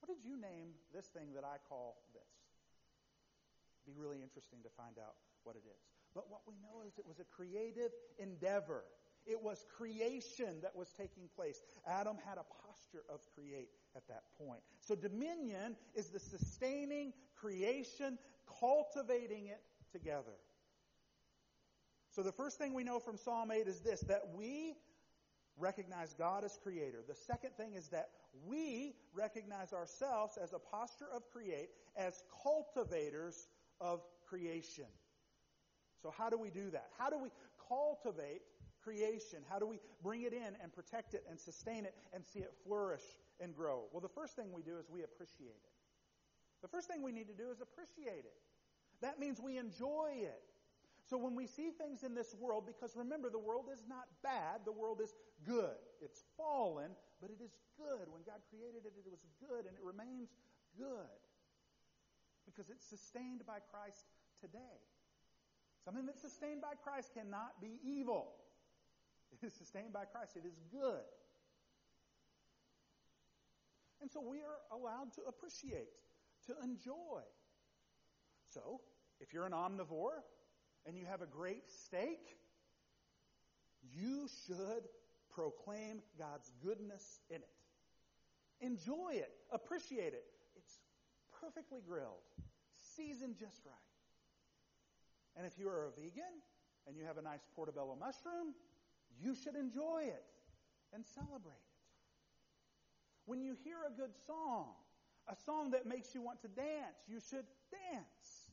What 0.00 0.08
did 0.12 0.20
you 0.24 0.36
name 0.36 0.76
this 0.92 1.08
thing 1.08 1.32
that 1.36 1.44
I 1.44 1.56
call 1.68 2.04
this? 2.12 2.28
It'd 3.80 3.96
be 3.96 3.96
really 3.96 4.20
interesting 4.20 4.60
to 4.64 4.70
find 4.76 5.00
out 5.00 5.16
what 5.44 5.56
it 5.56 5.64
is. 5.64 5.80
But 6.12 6.28
what 6.28 6.44
we 6.44 6.56
know 6.60 6.84
is 6.84 6.98
it 6.98 7.06
was 7.06 7.20
a 7.20 7.28
creative 7.28 7.92
endeavor. 8.18 8.84
It 9.26 9.40
was 9.42 9.64
creation 9.76 10.60
that 10.62 10.74
was 10.74 10.88
taking 10.96 11.28
place. 11.36 11.60
Adam 11.86 12.16
had 12.26 12.38
a 12.38 12.44
posture 12.66 13.04
of 13.12 13.20
create 13.34 13.68
at 13.96 14.06
that 14.08 14.22
point. 14.38 14.60
So 14.80 14.94
dominion 14.94 15.76
is 15.94 16.08
the 16.08 16.18
sustaining 16.18 17.12
creation, 17.36 18.18
cultivating 18.60 19.46
it 19.46 19.60
together. 19.92 20.38
So 22.10 22.22
the 22.22 22.32
first 22.32 22.58
thing 22.58 22.74
we 22.74 22.84
know 22.84 22.98
from 22.98 23.16
Psalm 23.16 23.50
8 23.50 23.68
is 23.68 23.80
this 23.80 24.00
that 24.02 24.22
we 24.34 24.74
recognize 25.56 26.14
God 26.14 26.44
as 26.44 26.58
creator. 26.62 27.02
The 27.06 27.14
second 27.14 27.50
thing 27.56 27.74
is 27.74 27.88
that 27.88 28.08
we 28.46 28.94
recognize 29.14 29.72
ourselves 29.72 30.38
as 30.42 30.52
a 30.52 30.58
posture 30.58 31.08
of 31.14 31.28
create, 31.30 31.68
as 31.96 32.22
cultivators 32.42 33.48
of 33.80 34.00
creation. 34.28 34.86
So, 36.02 36.12
how 36.16 36.30
do 36.30 36.38
we 36.38 36.50
do 36.50 36.70
that? 36.70 36.90
How 36.98 37.10
do 37.10 37.18
we 37.18 37.28
cultivate 37.68 38.42
creation? 38.82 39.40
How 39.48 39.58
do 39.58 39.66
we 39.66 39.80
bring 40.02 40.22
it 40.22 40.32
in 40.32 40.56
and 40.62 40.72
protect 40.72 41.14
it 41.14 41.24
and 41.28 41.38
sustain 41.38 41.84
it 41.84 41.94
and 42.12 42.24
see 42.24 42.40
it 42.40 42.52
flourish 42.64 43.04
and 43.40 43.54
grow? 43.54 43.84
Well, 43.92 44.00
the 44.00 44.08
first 44.08 44.36
thing 44.36 44.52
we 44.52 44.62
do 44.62 44.78
is 44.78 44.90
we 44.90 45.02
appreciate 45.02 45.60
it. 45.62 45.72
The 46.62 46.68
first 46.68 46.88
thing 46.88 47.02
we 47.02 47.12
need 47.12 47.28
to 47.28 47.34
do 47.34 47.50
is 47.50 47.60
appreciate 47.60 48.24
it. 48.24 48.36
That 49.00 49.18
means 49.18 49.40
we 49.40 49.56
enjoy 49.56 50.24
it. 50.28 50.42
So 51.08 51.16
when 51.16 51.34
we 51.34 51.46
see 51.46 51.70
things 51.70 52.04
in 52.04 52.14
this 52.14 52.36
world, 52.38 52.64
because 52.66 52.94
remember, 52.94 53.30
the 53.30 53.38
world 53.38 53.66
is 53.72 53.82
not 53.88 54.06
bad, 54.22 54.62
the 54.64 54.72
world 54.72 55.00
is 55.02 55.14
good. 55.46 55.74
It's 56.00 56.22
fallen, 56.36 56.92
but 57.20 57.30
it 57.30 57.42
is 57.42 57.50
good. 57.76 58.06
When 58.12 58.22
God 58.22 58.38
created 58.50 58.84
it, 58.84 58.92
it 58.94 59.10
was 59.10 59.24
good, 59.40 59.66
and 59.66 59.74
it 59.74 59.82
remains 59.82 60.28
good 60.78 61.18
because 62.44 62.70
it's 62.70 62.84
sustained 62.84 63.42
by 63.46 63.58
Christ 63.72 64.04
today. 64.40 64.78
Something 65.84 66.06
that's 66.06 66.20
sustained 66.20 66.60
by 66.60 66.74
Christ 66.76 67.14
cannot 67.14 67.60
be 67.60 67.80
evil. 67.82 68.32
It 69.32 69.46
is 69.46 69.54
sustained 69.54 69.92
by 69.92 70.04
Christ. 70.04 70.36
It 70.36 70.46
is 70.46 70.58
good. 70.72 71.06
And 74.00 74.10
so 74.10 74.20
we 74.20 74.38
are 74.38 74.78
allowed 74.78 75.12
to 75.14 75.22
appreciate, 75.28 75.88
to 76.46 76.54
enjoy. 76.62 77.22
So, 78.48 78.80
if 79.20 79.32
you're 79.32 79.46
an 79.46 79.52
omnivore, 79.52 80.22
and 80.86 80.96
you 80.96 81.04
have 81.04 81.22
a 81.22 81.26
great 81.26 81.70
steak, 81.70 82.38
you 83.82 84.28
should 84.46 84.88
proclaim 85.32 86.02
God's 86.18 86.50
goodness 86.62 87.20
in 87.28 87.36
it. 87.36 87.48
Enjoy 88.60 89.12
it, 89.12 89.30
appreciate 89.52 90.12
it. 90.12 90.24
It's 90.56 90.80
perfectly 91.40 91.80
grilled, 91.86 92.24
seasoned 92.96 93.36
just 93.38 93.64
right. 93.64 93.74
And 95.36 95.46
if 95.46 95.58
you 95.58 95.68
are 95.68 95.86
a 95.86 95.90
vegan 95.90 96.42
and 96.86 96.96
you 96.96 97.04
have 97.04 97.16
a 97.16 97.22
nice 97.22 97.46
portobello 97.54 97.96
mushroom, 97.98 98.54
you 99.22 99.34
should 99.34 99.54
enjoy 99.54 100.04
it 100.04 100.24
and 100.92 101.04
celebrate 101.04 101.52
it. 101.52 101.70
When 103.26 103.40
you 103.40 103.56
hear 103.62 103.76
a 103.86 103.96
good 103.96 104.14
song, 104.26 104.68
a 105.28 105.36
song 105.36 105.70
that 105.70 105.86
makes 105.86 106.14
you 106.14 106.22
want 106.22 106.40
to 106.42 106.48
dance, 106.48 107.04
you 107.06 107.20
should 107.20 107.44
dance. 107.70 108.50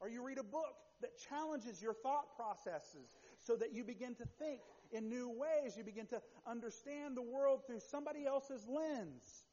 Or 0.00 0.08
you 0.08 0.24
read 0.24 0.38
a 0.38 0.42
book 0.42 0.74
that 1.00 1.10
challenges 1.28 1.80
your 1.80 1.94
thought 1.94 2.36
processes 2.36 3.08
so 3.38 3.56
that 3.56 3.72
you 3.72 3.84
begin 3.84 4.14
to 4.16 4.24
think 4.38 4.60
in 4.92 5.08
new 5.08 5.28
ways. 5.28 5.76
You 5.76 5.84
begin 5.84 6.06
to 6.06 6.20
understand 6.46 7.16
the 7.16 7.22
world 7.22 7.60
through 7.66 7.80
somebody 7.80 8.26
else's 8.26 8.66
lens. 8.68 9.44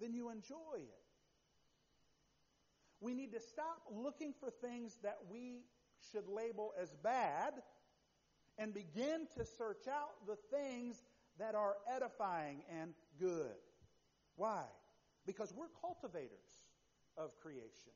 Then 0.00 0.14
you 0.14 0.30
enjoy 0.30 0.76
it. 0.76 1.04
We 3.00 3.12
need 3.12 3.32
to 3.32 3.40
stop 3.40 3.82
looking 3.90 4.32
for 4.40 4.50
things 4.50 4.98
that 5.02 5.18
we 5.30 5.64
should 6.10 6.26
label 6.28 6.72
as 6.80 6.94
bad 7.02 7.52
and 8.58 8.72
begin 8.72 9.26
to 9.36 9.44
search 9.44 9.88
out 9.88 10.26
the 10.26 10.36
things 10.56 11.02
that 11.38 11.54
are 11.54 11.76
edifying 11.94 12.62
and 12.80 12.94
good. 13.18 13.56
Why? 14.36 14.62
Because 15.26 15.52
we're 15.54 15.68
cultivators 15.80 16.64
of 17.16 17.36
creation. 17.40 17.92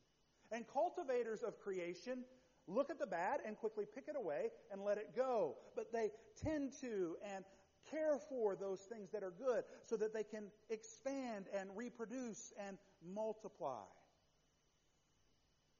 And 0.51 0.65
cultivators 0.67 1.43
of 1.43 1.59
creation 1.61 2.25
look 2.67 2.91
at 2.91 2.99
the 2.99 3.07
bad 3.07 3.41
and 3.47 3.57
quickly 3.57 3.85
pick 3.93 4.05
it 4.09 4.17
away 4.17 4.51
and 4.73 4.83
let 4.83 4.99
it 4.99 5.15
go. 5.15 5.57
But 5.77 5.93
they 5.93 6.11
tend 6.43 6.73
to 6.81 7.17
and 7.35 7.45
care 7.91 8.19
for 8.29 8.55
those 8.57 8.81
things 8.81 9.11
that 9.13 9.23
are 9.23 9.33
good 9.33 9.65
so 9.85 9.97
that 9.97 10.13
they 10.13 10.25
can 10.25 10.45
expand 10.71 11.47
and 11.59 11.71
reproduce 11.75 12.53
and 12.67 12.77
multiply. 13.15 13.85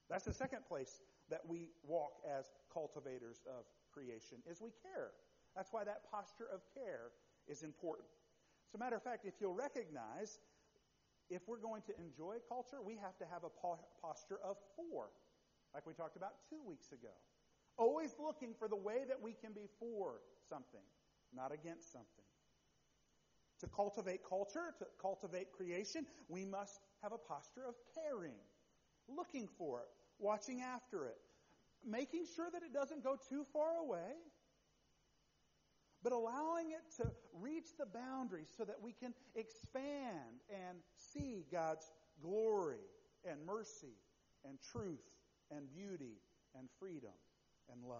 That's 0.09 0.25
the 0.25 0.33
second 0.33 0.65
place 0.67 1.03
that 1.31 1.41
we 1.47 1.69
walk 1.87 2.13
as 2.39 2.47
cultivators 2.73 3.43
of 3.47 3.65
creation 3.99 4.39
is 4.47 4.63
we 4.63 4.71
care. 4.83 5.11
That's 5.57 5.73
why 5.73 5.83
that 5.85 6.07
posture 6.11 6.47
of 6.55 6.63
care 6.75 7.11
is 7.49 7.63
important. 7.63 8.07
As 8.71 8.75
a 8.75 8.79
matter 8.79 8.97
of 8.97 9.03
fact, 9.03 9.25
if 9.27 9.35
you'll 9.41 9.55
recognize, 9.59 10.39
if 11.31 11.43
we're 11.49 11.59
going 11.59 11.83
to 11.83 11.93
enjoy 11.99 12.37
culture, 12.49 12.79
we 12.85 12.95
have 13.03 13.19
to 13.19 13.27
have 13.27 13.43
a 13.43 13.51
posture 14.01 14.39
of 14.45 14.57
for 14.77 15.11
like 15.75 15.87
we 15.87 15.93
talked 15.93 16.17
about 16.17 16.33
two 16.49 16.61
weeks 16.67 16.93
ago. 16.93 17.13
Always 17.77 18.15
looking 18.19 18.55
for 18.59 18.69
the 18.69 18.77
way 18.77 19.05
that 19.07 19.21
we 19.21 19.33
can 19.33 19.53
be 19.53 19.69
for 19.79 20.21
something, 20.49 20.83
not 21.35 21.53
against 21.53 21.93
something. 21.93 22.25
To 23.61 23.67
cultivate 23.69 24.21
culture, 24.27 24.75
to 24.79 24.87
cultivate 25.01 25.53
creation, 25.53 26.07
we 26.29 26.45
must 26.45 26.81
have 27.03 27.13
a 27.13 27.19
posture 27.19 27.67
of 27.69 27.75
caring, 27.95 28.39
looking 29.09 29.49
for 29.59 29.81
it, 29.81 29.89
watching 30.19 30.63
after 30.63 31.07
it, 31.07 31.19
making 31.87 32.25
sure 32.35 32.49
that 32.53 32.63
it 32.63 32.73
doesn't 32.73 33.03
go 33.03 33.17
too 33.29 33.45
far 33.53 33.77
away, 33.83 34.15
but 36.03 36.13
allowing 36.13 36.71
it 36.71 37.03
to 37.03 37.11
reach 37.41 37.77
the 37.79 37.87
boundaries 37.87 38.49
so 38.57 38.65
that 38.65 38.77
we 38.83 38.93
can 38.93 39.13
expand 39.35 40.43
and 40.51 40.79
see 40.97 41.45
God's 41.51 41.91
glory 42.23 42.87
and 43.29 43.45
mercy 43.45 43.97
and 44.45 44.59
truth 44.73 45.17
and 45.51 45.71
beauty 45.71 46.21
and 46.57 46.69
freedom 46.79 47.11
and 47.73 47.83
love. 47.85 47.99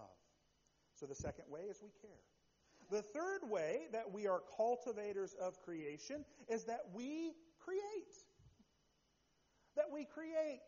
So 0.93 1.05
the 1.05 1.15
second 1.15 1.45
way 1.49 1.61
is 1.61 1.81
we 1.81 1.89
care. 2.01 2.19
The 2.89 3.01
third 3.01 3.49
way 3.49 3.87
that 3.91 4.11
we 4.11 4.27
are 4.27 4.41
cultivators 4.57 5.35
of 5.39 5.61
creation 5.61 6.25
is 6.47 6.63
that 6.65 6.81
we 6.93 7.33
create. 7.59 8.15
That 9.75 9.85
we 9.93 10.05
create. 10.05 10.59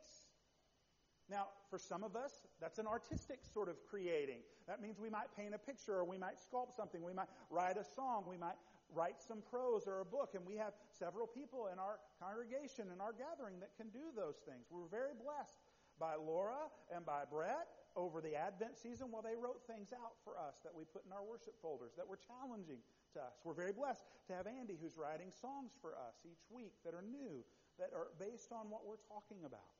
Now, 1.31 1.47
for 1.71 1.79
some 1.79 2.03
of 2.03 2.19
us, 2.19 2.43
that's 2.59 2.77
an 2.77 2.85
artistic 2.85 3.39
sort 3.47 3.69
of 3.69 3.79
creating. 3.88 4.43
That 4.67 4.81
means 4.83 5.00
we 5.00 5.09
might 5.09 5.31
paint 5.31 5.55
a 5.55 5.57
picture 5.57 5.95
or 5.95 6.03
we 6.03 6.19
might 6.19 6.35
sculpt 6.35 6.75
something. 6.75 7.00
We 7.01 7.15
might 7.15 7.31
write 7.50 7.77
a 7.79 7.88
song. 7.88 8.27
We 8.27 8.35
might 8.35 8.59
write 8.91 9.23
some 9.23 9.39
prose 9.50 9.88
or 9.88 10.01
a 10.01 10.05
book. 10.05 10.35
And 10.35 10.43
we 10.45 10.59
have 10.59 10.75
several 10.91 11.25
people 11.25 11.71
in 11.71 11.79
our 11.79 12.03
congregation, 12.19 12.91
in 12.91 13.00
our 13.00 13.15
gathering, 13.15 13.63
that 13.63 13.71
can 13.79 13.88
do 13.95 14.11
those 14.11 14.43
things. 14.43 14.67
We're 14.67 14.91
very 14.91 15.15
blessed 15.15 15.63
by 15.95 16.19
Laura 16.19 16.67
and 16.91 17.07
by 17.07 17.23
Brett 17.23 17.71
over 17.95 18.19
the 18.19 18.35
Advent 18.35 18.75
season 18.75 19.07
while 19.07 19.23
they 19.23 19.39
wrote 19.39 19.63
things 19.71 19.95
out 19.95 20.19
for 20.27 20.35
us 20.35 20.59
that 20.67 20.75
we 20.75 20.83
put 20.83 21.07
in 21.07 21.15
our 21.15 21.23
worship 21.23 21.55
folders 21.63 21.95
that 21.95 22.07
were 22.07 22.19
challenging 22.19 22.83
to 23.15 23.23
us. 23.23 23.39
We're 23.47 23.55
very 23.55 23.71
blessed 23.71 24.03
to 24.27 24.35
have 24.35 24.47
Andy 24.47 24.75
who's 24.75 25.00
writing 25.00 25.31
songs 25.31 25.71
for 25.79 25.95
us 25.95 26.19
each 26.27 26.43
week 26.51 26.75
that 26.83 26.91
are 26.91 27.03
new, 27.03 27.43
that 27.79 27.95
are 27.95 28.11
based 28.19 28.51
on 28.51 28.67
what 28.67 28.83
we're 28.83 29.03
talking 29.07 29.47
about. 29.47 29.71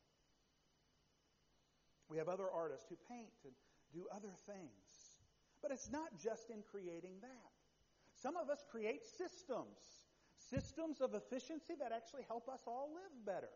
We 2.12 2.20
have 2.20 2.28
other 2.28 2.52
artists 2.52 2.92
who 2.92 3.00
paint 3.08 3.32
and 3.48 3.56
do 3.96 4.04
other 4.12 4.36
things. 4.44 5.16
But 5.64 5.72
it's 5.72 5.88
not 5.88 6.20
just 6.20 6.52
in 6.52 6.60
creating 6.68 7.24
that. 7.24 7.52
Some 8.20 8.36
of 8.36 8.52
us 8.52 8.60
create 8.68 9.08
systems, 9.08 9.80
systems 10.36 11.00
of 11.00 11.16
efficiency 11.16 11.80
that 11.80 11.96
actually 11.96 12.28
help 12.28 12.52
us 12.52 12.68
all 12.68 12.92
live 12.92 13.16
better. 13.24 13.56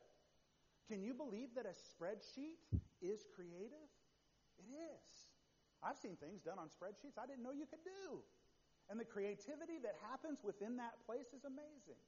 Can 0.88 1.04
you 1.04 1.14
believe 1.14 1.52
that 1.60 1.68
a 1.68 1.76
spreadsheet 1.76 2.64
is 3.04 3.28
creative? 3.36 3.92
It 4.56 4.72
is. 4.72 5.06
I've 5.84 6.00
seen 6.00 6.16
things 6.16 6.40
done 6.40 6.56
on 6.58 6.72
spreadsheets 6.72 7.20
I 7.20 7.28
didn't 7.28 7.44
know 7.44 7.52
you 7.52 7.68
could 7.68 7.84
do. 7.84 8.24
And 8.88 8.96
the 8.96 9.06
creativity 9.06 9.84
that 9.84 10.00
happens 10.08 10.40
within 10.46 10.78
that 10.78 10.96
place 11.06 11.34
is 11.36 11.44
amazing. 11.44 12.00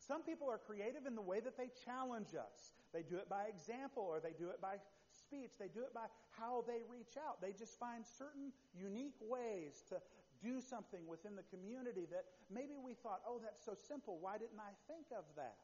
Some 0.00 0.22
people 0.26 0.50
are 0.50 0.58
creative 0.58 1.06
in 1.06 1.14
the 1.14 1.22
way 1.22 1.38
that 1.40 1.56
they 1.56 1.70
challenge 1.84 2.34
us. 2.34 2.74
They 2.92 3.02
do 3.02 3.16
it 3.16 3.28
by 3.28 3.46
example 3.46 4.02
or 4.02 4.18
they 4.20 4.34
do 4.36 4.48
it 4.50 4.60
by 4.60 4.76
speech. 5.24 5.56
They 5.58 5.72
do 5.72 5.80
it 5.88 5.96
by 5.96 6.12
how 6.36 6.64
they 6.68 6.84
reach 6.84 7.16
out. 7.16 7.40
They 7.40 7.56
just 7.56 7.80
find 7.80 8.04
certain 8.04 8.52
unique 8.76 9.16
ways 9.24 9.82
to 9.88 9.96
do 10.44 10.60
something 10.60 11.08
within 11.08 11.36
the 11.36 11.46
community 11.48 12.04
that 12.12 12.28
maybe 12.52 12.76
we 12.76 12.92
thought, 12.92 13.24
oh, 13.24 13.40
that's 13.40 13.64
so 13.64 13.72
simple. 13.72 14.18
Why 14.20 14.36
didn't 14.36 14.60
I 14.60 14.76
think 14.86 15.08
of 15.16 15.24
that? 15.40 15.56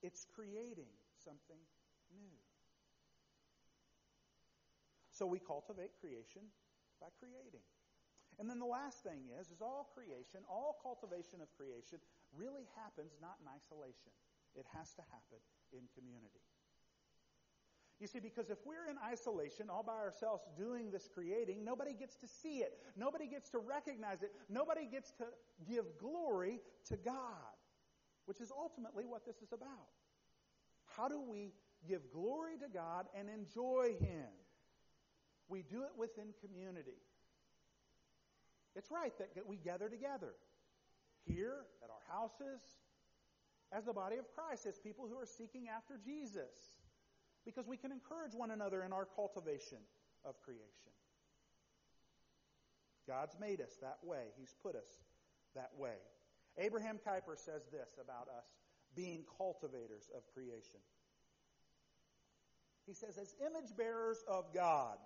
It's 0.00 0.24
creating 0.34 0.90
something 1.20 1.60
new. 2.16 2.36
So 5.12 5.28
we 5.28 5.38
cultivate 5.38 5.92
creation 6.00 6.42
by 6.98 7.12
creating. 7.20 7.62
And 8.40 8.48
then 8.48 8.58
the 8.58 8.66
last 8.66 9.04
thing 9.04 9.28
is, 9.38 9.52
is 9.52 9.60
all 9.60 9.92
creation, 9.92 10.40
all 10.48 10.80
cultivation 10.80 11.44
of 11.44 11.52
creation 11.54 12.00
really 12.32 12.64
happens 12.74 13.12
not 13.20 13.36
in 13.44 13.46
isolation. 13.46 14.10
It 14.56 14.64
has 14.72 14.96
to 14.96 15.04
happen 15.12 15.38
in 15.70 15.84
community. 15.92 16.40
You 18.02 18.08
see, 18.08 18.18
because 18.18 18.50
if 18.50 18.58
we're 18.66 18.90
in 18.90 18.96
isolation, 18.98 19.70
all 19.70 19.84
by 19.84 19.94
ourselves 19.94 20.42
doing 20.58 20.90
this 20.90 21.08
creating, 21.14 21.64
nobody 21.64 21.94
gets 21.94 22.16
to 22.16 22.26
see 22.26 22.58
it. 22.58 22.76
Nobody 22.96 23.28
gets 23.28 23.48
to 23.50 23.58
recognize 23.58 24.22
it. 24.22 24.32
Nobody 24.50 24.86
gets 24.90 25.12
to 25.12 25.24
give 25.66 25.84
glory 25.98 26.60
to 26.88 26.96
God 26.96 27.54
which 28.26 28.40
is 28.40 28.52
ultimately 28.56 29.04
what 29.04 29.26
this 29.26 29.36
is 29.42 29.52
about. 29.52 29.90
How 30.96 31.08
do 31.08 31.20
we 31.20 31.52
give 31.88 32.00
glory 32.12 32.56
to 32.58 32.68
God 32.72 33.06
and 33.18 33.28
enjoy 33.28 33.94
Him? 34.00 34.28
We 35.48 35.62
do 35.62 35.82
it 35.82 35.90
within 35.96 36.28
community. 36.44 37.00
It's 38.74 38.90
right 38.90 39.12
that 39.18 39.46
we 39.46 39.56
gather 39.56 39.88
together 39.88 40.34
here 41.24 41.66
at 41.82 41.90
our 41.90 42.16
houses 42.16 42.60
as 43.70 43.84
the 43.84 43.92
body 43.92 44.16
of 44.16 44.24
Christ, 44.34 44.66
as 44.66 44.78
people 44.78 45.06
who 45.08 45.18
are 45.18 45.26
seeking 45.26 45.68
after 45.68 45.98
Jesus, 46.02 46.80
because 47.44 47.66
we 47.66 47.76
can 47.76 47.92
encourage 47.92 48.34
one 48.34 48.50
another 48.50 48.82
in 48.82 48.92
our 48.92 49.06
cultivation 49.16 49.78
of 50.24 50.40
creation. 50.42 50.92
God's 53.06 53.36
made 53.40 53.60
us 53.60 53.76
that 53.80 53.98
way. 54.04 54.26
He's 54.38 54.54
put 54.62 54.76
us 54.76 54.88
that 55.54 55.70
way. 55.76 55.96
Abraham 56.58 56.98
Kuyper 57.06 57.36
says 57.36 57.62
this 57.72 57.98
about 58.00 58.28
us 58.28 58.44
being 58.94 59.24
cultivators 59.38 60.08
of 60.14 60.22
creation. 60.34 60.80
He 62.86 62.94
says, 62.94 63.16
as 63.18 63.34
image 63.40 63.76
bearers 63.76 64.22
of 64.28 64.52
God, 64.52 64.98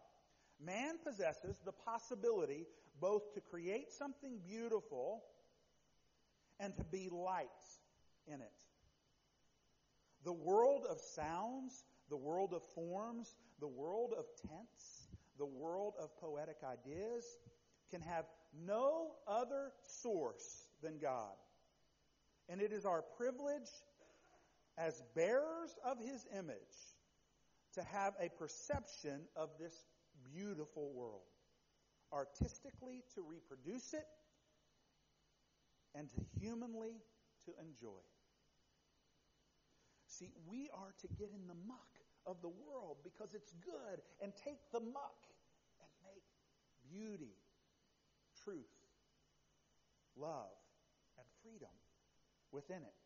man 0.65 0.97
possesses 1.05 1.61
the 1.65 1.73
possibility 1.73 2.67
both 3.01 3.35
to 3.35 3.41
create 3.41 3.93
something 3.93 4.39
beautiful 4.47 5.23
and 6.59 6.75
to 6.77 6.85
be 6.85 7.09
light 7.13 7.47
in 8.27 8.41
it. 8.41 8.53
The 10.25 10.33
world 10.33 10.87
of 10.89 10.99
sounds, 11.01 11.85
the 12.09 12.17
world 12.17 12.53
of 12.55 12.63
forms, 12.75 13.35
the 13.61 13.67
world 13.67 14.13
of 14.17 14.25
tense, 14.49 15.09
the 15.39 15.47
world 15.47 15.95
of 16.01 16.17
poetic 16.19 16.59
ideas 16.65 17.25
can 17.91 18.01
have 18.01 18.25
no 18.67 19.13
other 19.27 19.73
source 20.03 20.67
than 20.83 20.99
God. 20.99 21.35
And 22.49 22.61
it 22.61 22.73
is 22.73 22.85
our 22.85 23.03
privilege 23.17 23.71
as 24.79 25.03
bearers 25.15 25.77
of 25.85 25.99
His 25.99 26.27
image 26.37 26.57
to 27.75 27.83
have 27.83 28.15
a 28.21 28.29
perception 28.29 29.21
of 29.35 29.51
this 29.59 29.75
beautiful 30.35 30.93
world, 30.95 31.27
artistically 32.13 33.03
to 33.15 33.23
reproduce 33.23 33.93
it, 33.93 34.07
and 35.95 36.09
humanly 36.41 36.95
to 37.45 37.53
enjoy 37.61 37.99
it. 37.99 38.16
See, 40.17 40.33
we 40.49 40.71
are 40.73 40.97
to 41.05 41.09
get 41.21 41.29
in 41.29 41.45
the 41.47 41.59
muck 41.69 41.93
of 42.25 42.41
the 42.41 42.49
world 42.49 42.97
because 43.05 43.35
it's 43.35 43.53
good 43.61 44.01
and 44.23 44.33
take 44.33 44.65
the 44.73 44.81
muck 44.81 45.21
and 45.77 45.91
make 46.09 46.25
beauty, 46.89 47.37
truth, 48.43 48.73
love, 50.17 50.57
and 51.19 51.27
freedom 51.45 51.69
within 52.51 52.81
it. 52.81 52.97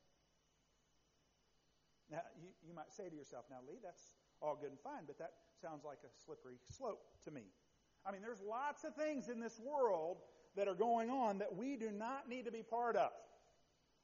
Now, 2.11 2.23
you, 2.39 2.49
you 2.63 2.75
might 2.75 2.93
say 2.93 3.09
to 3.09 3.17
yourself, 3.17 3.45
now, 3.51 3.59
Lee, 3.67 3.79
that's 3.83 4.15
all 4.41 4.57
good 4.61 4.71
and 4.71 4.81
fine, 4.81 5.03
but 5.07 5.19
that 5.19 5.33
sounds 5.61 5.85
like 5.85 5.99
a 6.05 6.11
slippery 6.25 6.59
slope 6.71 7.03
to 7.25 7.33
me. 7.33 7.43
I 8.07 8.13
mean, 8.13 8.23
there's 8.23 8.41
lots 8.41 8.85
of 8.85 8.95
things 8.95 9.29
in 9.29 9.41
this 9.41 9.59
world 9.59 10.19
that 10.57 10.69
are 10.69 10.75
going 10.75 11.11
on 11.11 11.39
that 11.39 11.57
we 11.57 11.75
do 11.77 11.91
not 11.91 12.29
need 12.29 12.45
to 12.47 12.53
be 12.53 12.63
part 12.63 12.95
of. 12.95 13.11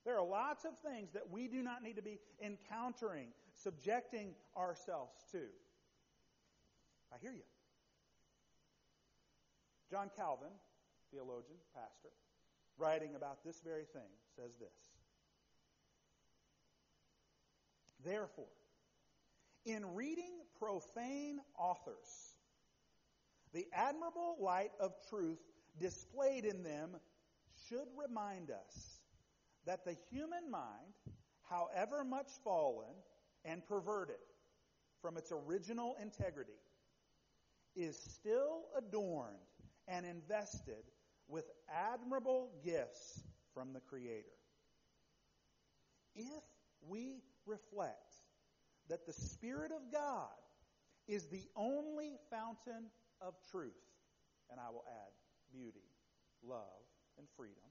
There 0.07 0.17
are 0.17 0.25
lots 0.25 0.65
of 0.65 0.79
things 0.79 1.11
that 1.15 1.29
we 1.33 1.49
do 1.49 1.65
not 1.65 1.83
need 1.83 1.97
to 1.97 2.03
be 2.03 2.21
encountering, 2.41 3.27
subjecting 3.53 4.37
ourselves 4.57 5.13
to. 5.33 5.41
I 7.13 7.17
hear 7.21 7.33
you. 7.33 7.43
John 9.91 10.09
Calvin, 10.17 10.53
theologian, 11.13 11.59
pastor, 11.75 12.11
writing 12.79 13.17
about 13.17 13.45
this 13.45 13.61
very 13.65 13.85
thing, 13.85 14.09
says 14.37 14.53
this 14.61 14.69
Therefore, 18.05 18.45
in 19.65 19.95
reading 19.97 20.35
profane 20.61 21.41
authors, 21.59 22.37
the 23.53 23.67
admirable 23.73 24.37
light 24.41 24.71
of 24.79 24.93
truth 25.11 25.41
displayed 25.81 26.45
in 26.45 26.63
them 26.63 26.91
should 27.69 27.89
remind 27.97 28.53
us 28.53 28.96
that 29.67 29.85
the 29.85 29.97
human 30.11 30.51
mind, 30.51 30.95
however 31.49 32.05
much 32.05 32.29
fallen 32.45 32.95
and 33.45 33.67
perverted 33.67 34.17
from 35.03 35.17
its 35.17 35.33
original 35.33 35.97
integrity, 36.01 36.53
is 37.75 37.99
still 37.99 38.65
adorned 38.77 39.37
and 39.89 40.07
invested 40.07 40.85
with 41.29 41.45
admirable 41.73 42.51
gifts 42.65 43.23
from 43.53 43.73
the 43.73 43.81
Creator. 43.81 44.27
If 46.15 46.43
we 46.89 47.23
reflect 47.45 48.15
that 48.89 49.07
the 49.07 49.13
Spirit 49.13 49.73
of 49.73 49.93
God 49.93 50.29
is 51.07 51.27
the 51.27 51.45
only 51.57 52.17
fountain 52.31 52.87
of 53.21 53.35
truth, 53.51 53.73
and 54.51 54.59
I 54.61 54.71
will 54.71 54.85
add 54.89 55.13
beauty, 55.53 55.91
love, 56.43 56.61
and 57.19 57.27
freedom, 57.37 57.65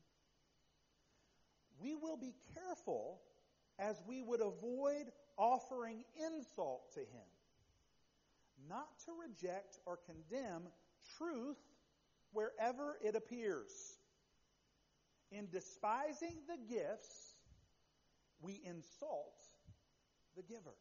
we 1.81 1.95
will 1.95 2.17
be 2.17 2.33
careful 2.53 3.21
as 3.77 4.01
we 4.07 4.21
would 4.21 4.41
avoid 4.41 5.11
offering 5.37 6.03
insult 6.15 6.93
to 6.93 6.99
Him, 6.99 7.27
not 8.69 8.87
to 9.05 9.11
reject 9.19 9.79
or 9.85 9.99
condemn 10.05 10.63
truth 11.17 11.57
wherever 12.31 12.97
it 13.03 13.15
appears. 13.15 13.99
In 15.31 15.47
despising 15.51 16.35
the 16.47 16.57
gifts, 16.73 17.35
we 18.41 18.61
insult 18.65 19.41
the 20.35 20.43
giver. 20.43 20.75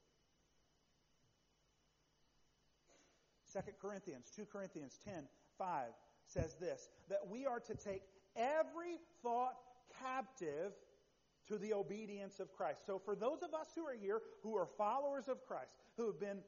2 3.53 3.61
Corinthians, 3.81 4.31
2 4.35 4.47
Corinthians 4.47 4.99
10, 5.05 5.25
5 5.59 5.85
says 6.27 6.57
this 6.61 6.89
that 7.09 7.29
we 7.29 7.47
are 7.47 7.61
to 7.61 7.75
take 7.75 8.03
every 8.37 8.97
thought 9.23 9.55
captive 10.03 10.73
to 11.49 11.59
the 11.59 11.75
obedience 11.75 12.41
of 12.41 12.53
Christ. 12.53 12.87
So, 12.87 12.99
for 12.99 13.15
those 13.15 13.43
of 13.43 13.55
us 13.55 13.69
who 13.75 13.85
are 13.87 13.97
here 14.01 14.21
who 14.43 14.57
are 14.57 14.67
followers 14.79 15.29
of 15.29 15.45
Christ, 15.47 15.73
who 15.97 16.07
have 16.07 16.21
been 16.21 16.39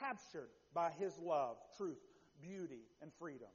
captured 0.00 0.48
by 0.74 0.90
His 0.98 1.18
love, 1.18 1.56
truth, 1.76 1.98
beauty, 2.40 2.82
and 3.00 3.10
freedom, 3.18 3.48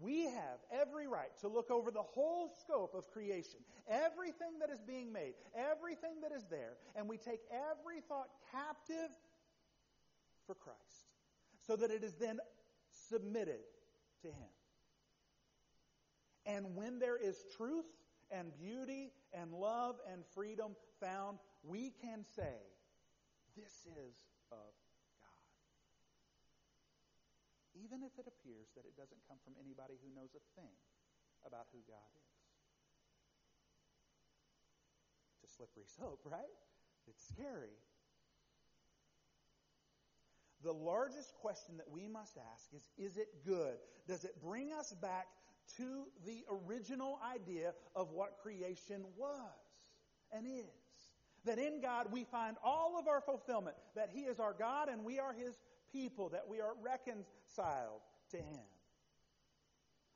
we 0.00 0.24
have 0.24 0.58
every 0.72 1.06
right 1.06 1.30
to 1.40 1.48
look 1.48 1.70
over 1.70 1.90
the 1.90 2.02
whole 2.02 2.50
scope 2.60 2.94
of 2.94 3.08
creation, 3.10 3.60
everything 3.88 4.58
that 4.60 4.70
is 4.70 4.80
being 4.80 5.12
made, 5.12 5.34
everything 5.54 6.20
that 6.22 6.32
is 6.32 6.44
there, 6.50 6.72
and 6.96 7.08
we 7.08 7.16
take 7.16 7.40
every 7.50 8.00
thought 8.08 8.28
captive 8.52 9.10
for 10.46 10.54
Christ 10.54 10.78
so 11.66 11.76
that 11.76 11.90
it 11.90 12.02
is 12.02 12.14
then 12.14 12.40
submitted 13.08 13.60
to 14.22 14.28
Him. 14.28 14.48
And 16.46 16.74
when 16.74 16.98
there 16.98 17.16
is 17.16 17.42
truth 17.56 17.86
and 18.30 18.56
beauty 18.56 19.12
and 19.32 19.52
love 19.52 19.96
and 20.10 20.24
freedom 20.34 20.76
found, 21.00 21.38
we 21.62 21.92
can 22.02 22.24
say, 22.36 22.60
This 23.56 23.86
is 23.86 24.14
of 24.50 24.74
God. 25.20 25.44
Even 27.74 28.02
if 28.02 28.12
it 28.18 28.26
appears 28.28 28.68
that 28.76 28.84
it 28.84 28.96
doesn't 28.96 29.20
come 29.28 29.38
from 29.44 29.54
anybody 29.60 29.94
who 30.00 30.12
knows 30.14 30.34
a 30.34 30.44
thing 30.60 30.74
about 31.46 31.66
who 31.72 31.80
God 31.88 32.10
is. 32.16 32.34
It's 35.42 35.52
a 35.52 35.56
slippery 35.56 35.86
slope, 35.86 36.20
right? 36.24 36.56
It's 37.06 37.24
scary. 37.28 37.76
The 40.62 40.72
largest 40.72 41.34
question 41.34 41.76
that 41.76 41.90
we 41.90 42.08
must 42.08 42.38
ask 42.52 42.72
is 42.72 42.88
Is 42.96 43.18
it 43.18 43.28
good? 43.44 43.76
Does 44.08 44.24
it 44.24 44.40
bring 44.40 44.72
us 44.72 44.92
back 45.00 45.26
to 45.76 46.04
the 46.26 46.44
original 46.50 47.18
idea 47.34 47.72
of 47.94 48.10
what 48.12 48.38
creation 48.42 49.02
was 49.16 49.38
and 50.32 50.46
is? 50.46 50.64
That 51.44 51.58
in 51.58 51.80
God 51.80 52.06
we 52.10 52.24
find 52.24 52.56
all 52.64 52.98
of 52.98 53.06
our 53.06 53.20
fulfillment, 53.20 53.76
that 53.94 54.10
He 54.12 54.22
is 54.22 54.40
our 54.40 54.54
God 54.54 54.88
and 54.88 55.04
we 55.04 55.18
are 55.18 55.32
His 55.32 55.56
people, 55.92 56.30
that 56.30 56.48
we 56.48 56.60
are 56.60 56.74
reconciled 56.82 58.00
to 58.30 58.38
Him. 58.38 58.64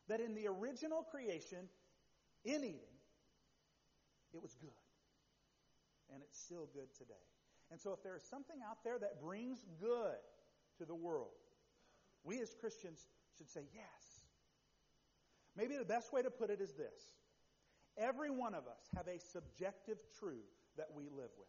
That 0.09 0.21
in 0.21 0.35
the 0.35 0.49
original 0.49 1.03
creation, 1.03 1.69
in 2.45 2.65
Eden, 2.65 2.97
it 4.33 4.41
was 4.41 4.55
good. 4.61 4.71
And 6.13 6.23
it's 6.23 6.41
still 6.41 6.69
good 6.73 6.89
today. 6.97 7.15
And 7.71 7.79
so 7.79 7.93
if 7.93 8.03
there 8.03 8.17
is 8.17 8.23
something 8.23 8.57
out 8.67 8.79
there 8.83 8.99
that 8.99 9.21
brings 9.21 9.67
good, 9.79 10.17
to 10.79 10.85
the 10.85 10.95
world. 10.95 11.35
We 12.25 12.41
as 12.41 12.55
Christians 12.59 13.07
should 13.37 13.51
say 13.51 13.67
yes. 13.75 14.18
Maybe 15.57 15.77
the 15.77 15.85
best 15.85 16.13
way 16.13 16.23
to 16.23 16.31
put 16.31 16.51
it 16.51 16.61
is 16.61 16.73
this 16.75 17.13
every 17.97 18.31
one 18.31 18.55
of 18.55 18.67
us 18.67 18.89
have 18.97 19.09
a 19.09 19.19
subjective 19.19 19.99
truth 20.19 20.51
that 20.77 20.89
we 20.95 21.05
live 21.05 21.31
with. 21.39 21.49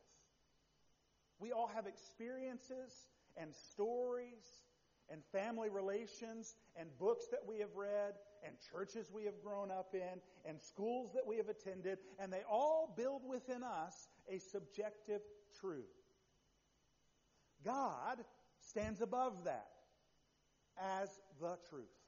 We 1.40 1.52
all 1.52 1.68
have 1.68 1.86
experiences 1.86 3.08
and 3.38 3.54
stories 3.72 4.64
and 5.12 5.24
family 5.32 5.70
relations 5.70 6.56
and 6.76 6.90
books 7.00 7.26
that 7.32 7.42
we 7.48 7.60
have 7.60 7.76
read 7.76 8.14
and 8.46 8.56
churches 8.72 9.12
we 9.12 9.26
have 9.26 9.42
grown 9.44 9.72
up 9.72 9.94
in 9.94 10.22
and 10.46 10.60
schools 10.62 11.12
that 11.14 11.26
we 11.28 11.38
have 11.38 11.50
attended, 11.50 12.00
and 12.20 12.32
they 12.32 12.44
all 12.50 12.94
build 12.96 13.22
within 13.28 13.64
us 13.64 14.08
a 14.28 14.40
subjective 14.40 15.22
truth. 15.60 15.86
God 17.64 18.20
stands 18.60 19.02
above 19.02 19.44
that. 19.46 19.68
as 20.82 21.10
the 21.42 21.58
truth. 21.70 21.99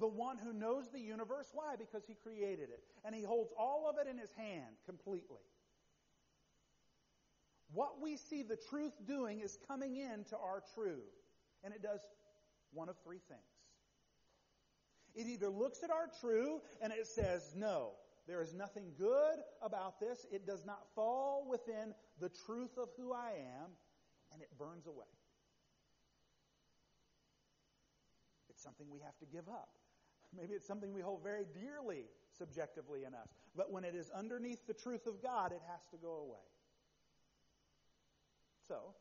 The 0.00 0.06
one 0.06 0.38
who 0.38 0.52
knows 0.52 0.88
the 0.92 1.00
universe. 1.00 1.48
Why? 1.52 1.74
Because 1.76 2.04
he 2.06 2.14
created 2.14 2.70
it. 2.70 2.82
And 3.04 3.14
he 3.14 3.22
holds 3.22 3.52
all 3.58 3.88
of 3.90 3.96
it 3.98 4.08
in 4.08 4.18
his 4.18 4.32
hand 4.32 4.76
completely. 4.86 5.42
What 7.72 8.00
we 8.00 8.16
see 8.16 8.42
the 8.42 8.58
truth 8.70 8.92
doing 9.06 9.40
is 9.40 9.58
coming 9.66 9.96
into 9.96 10.36
our 10.36 10.62
true. 10.74 11.02
And 11.64 11.74
it 11.74 11.82
does 11.82 12.00
one 12.72 12.88
of 12.88 12.96
three 13.04 13.20
things. 13.28 13.40
It 15.14 15.26
either 15.26 15.48
looks 15.48 15.82
at 15.82 15.90
our 15.90 16.08
true 16.20 16.60
and 16.80 16.92
it 16.92 17.06
says, 17.06 17.52
no, 17.56 17.90
there 18.28 18.42
is 18.42 18.54
nothing 18.54 18.92
good 18.96 19.38
about 19.62 19.98
this. 19.98 20.24
It 20.30 20.46
does 20.46 20.64
not 20.64 20.80
fall 20.94 21.46
within 21.50 21.94
the 22.20 22.30
truth 22.46 22.76
of 22.78 22.88
who 22.96 23.12
I 23.12 23.30
am, 23.30 23.70
and 24.32 24.42
it 24.42 24.48
burns 24.58 24.86
away. 24.86 25.06
It's 28.50 28.62
something 28.62 28.86
we 28.90 29.00
have 29.00 29.18
to 29.18 29.26
give 29.26 29.48
up. 29.48 29.70
Maybe 30.36 30.54
it's 30.54 30.66
something 30.66 30.92
we 30.92 31.00
hold 31.00 31.22
very 31.22 31.44
dearly 31.54 32.04
subjectively 32.36 33.04
in 33.04 33.14
us. 33.14 33.28
But 33.56 33.72
when 33.72 33.84
it 33.84 33.94
is 33.94 34.10
underneath 34.10 34.66
the 34.66 34.74
truth 34.74 35.06
of 35.06 35.22
God, 35.22 35.52
it 35.52 35.62
has 35.70 35.80
to 35.90 35.96
go 35.96 36.16
away. 36.16 36.44
So, 38.66 38.94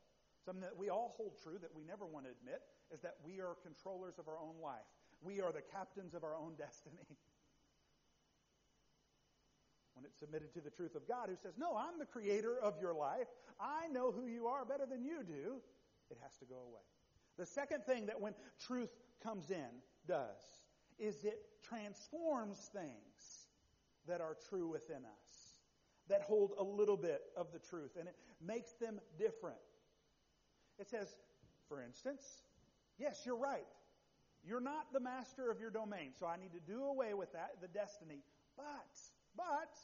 something 0.45 0.61
that 0.61 0.77
we 0.77 0.89
all 0.89 1.13
hold 1.17 1.33
true 1.43 1.57
that 1.61 1.75
we 1.75 1.83
never 1.83 2.05
want 2.05 2.25
to 2.25 2.31
admit 2.31 2.61
is 2.93 3.01
that 3.01 3.15
we 3.23 3.39
are 3.39 3.55
controllers 3.63 4.17
of 4.17 4.27
our 4.27 4.39
own 4.39 4.55
life. 4.63 4.87
We 5.21 5.41
are 5.41 5.51
the 5.51 5.61
captains 5.61 6.13
of 6.13 6.23
our 6.23 6.35
own 6.35 6.55
destiny. 6.57 7.03
when 9.93 10.05
it's 10.05 10.17
submitted 10.19 10.53
to 10.53 10.61
the 10.61 10.69
truth 10.69 10.95
of 10.95 11.07
God, 11.07 11.27
who 11.27 11.35
says, 11.35 11.53
No, 11.57 11.75
I'm 11.75 11.99
the 11.99 12.05
creator 12.05 12.57
of 12.61 12.75
your 12.79 12.93
life. 12.93 13.27
I 13.59 13.87
know 13.91 14.11
who 14.11 14.27
you 14.27 14.47
are 14.47 14.63
better 14.63 14.85
than 14.85 15.03
you 15.03 15.23
do, 15.23 15.59
it 16.09 16.17
has 16.23 16.37
to 16.37 16.45
go 16.45 16.55
away. 16.55 16.85
The 17.37 17.45
second 17.45 17.83
thing 17.83 18.05
that 18.05 18.19
when 18.19 18.33
truth 18.59 18.89
comes 19.21 19.51
in 19.51 19.67
does 20.07 20.56
is 20.99 21.23
it 21.23 21.39
transforms 21.63 22.69
things 22.73 23.47
that 24.07 24.21
are 24.21 24.35
true 24.49 24.69
within 24.69 25.05
us, 25.05 25.57
that 26.09 26.21
hold 26.21 26.53
a 26.57 26.63
little 26.63 26.97
bit 26.97 27.21
of 27.35 27.51
the 27.51 27.59
truth, 27.59 27.91
and 27.99 28.07
it 28.07 28.15
makes 28.45 28.73
them 28.73 28.99
different. 29.17 29.57
It 30.79 30.89
says, 30.89 31.15
for 31.67 31.81
instance, 31.81 32.43
yes, 32.97 33.23
you're 33.25 33.37
right. 33.37 33.67
You're 34.43 34.61
not 34.61 34.93
the 34.93 34.99
master 34.99 35.51
of 35.51 35.59
your 35.59 35.71
domain, 35.71 36.11
so 36.17 36.25
I 36.25 36.37
need 36.37 36.53
to 36.53 36.59
do 36.59 36.85
away 36.85 37.13
with 37.13 37.33
that, 37.33 37.55
the 37.61 37.67
destiny. 37.67 38.23
But, 38.55 38.65
but, 39.35 39.77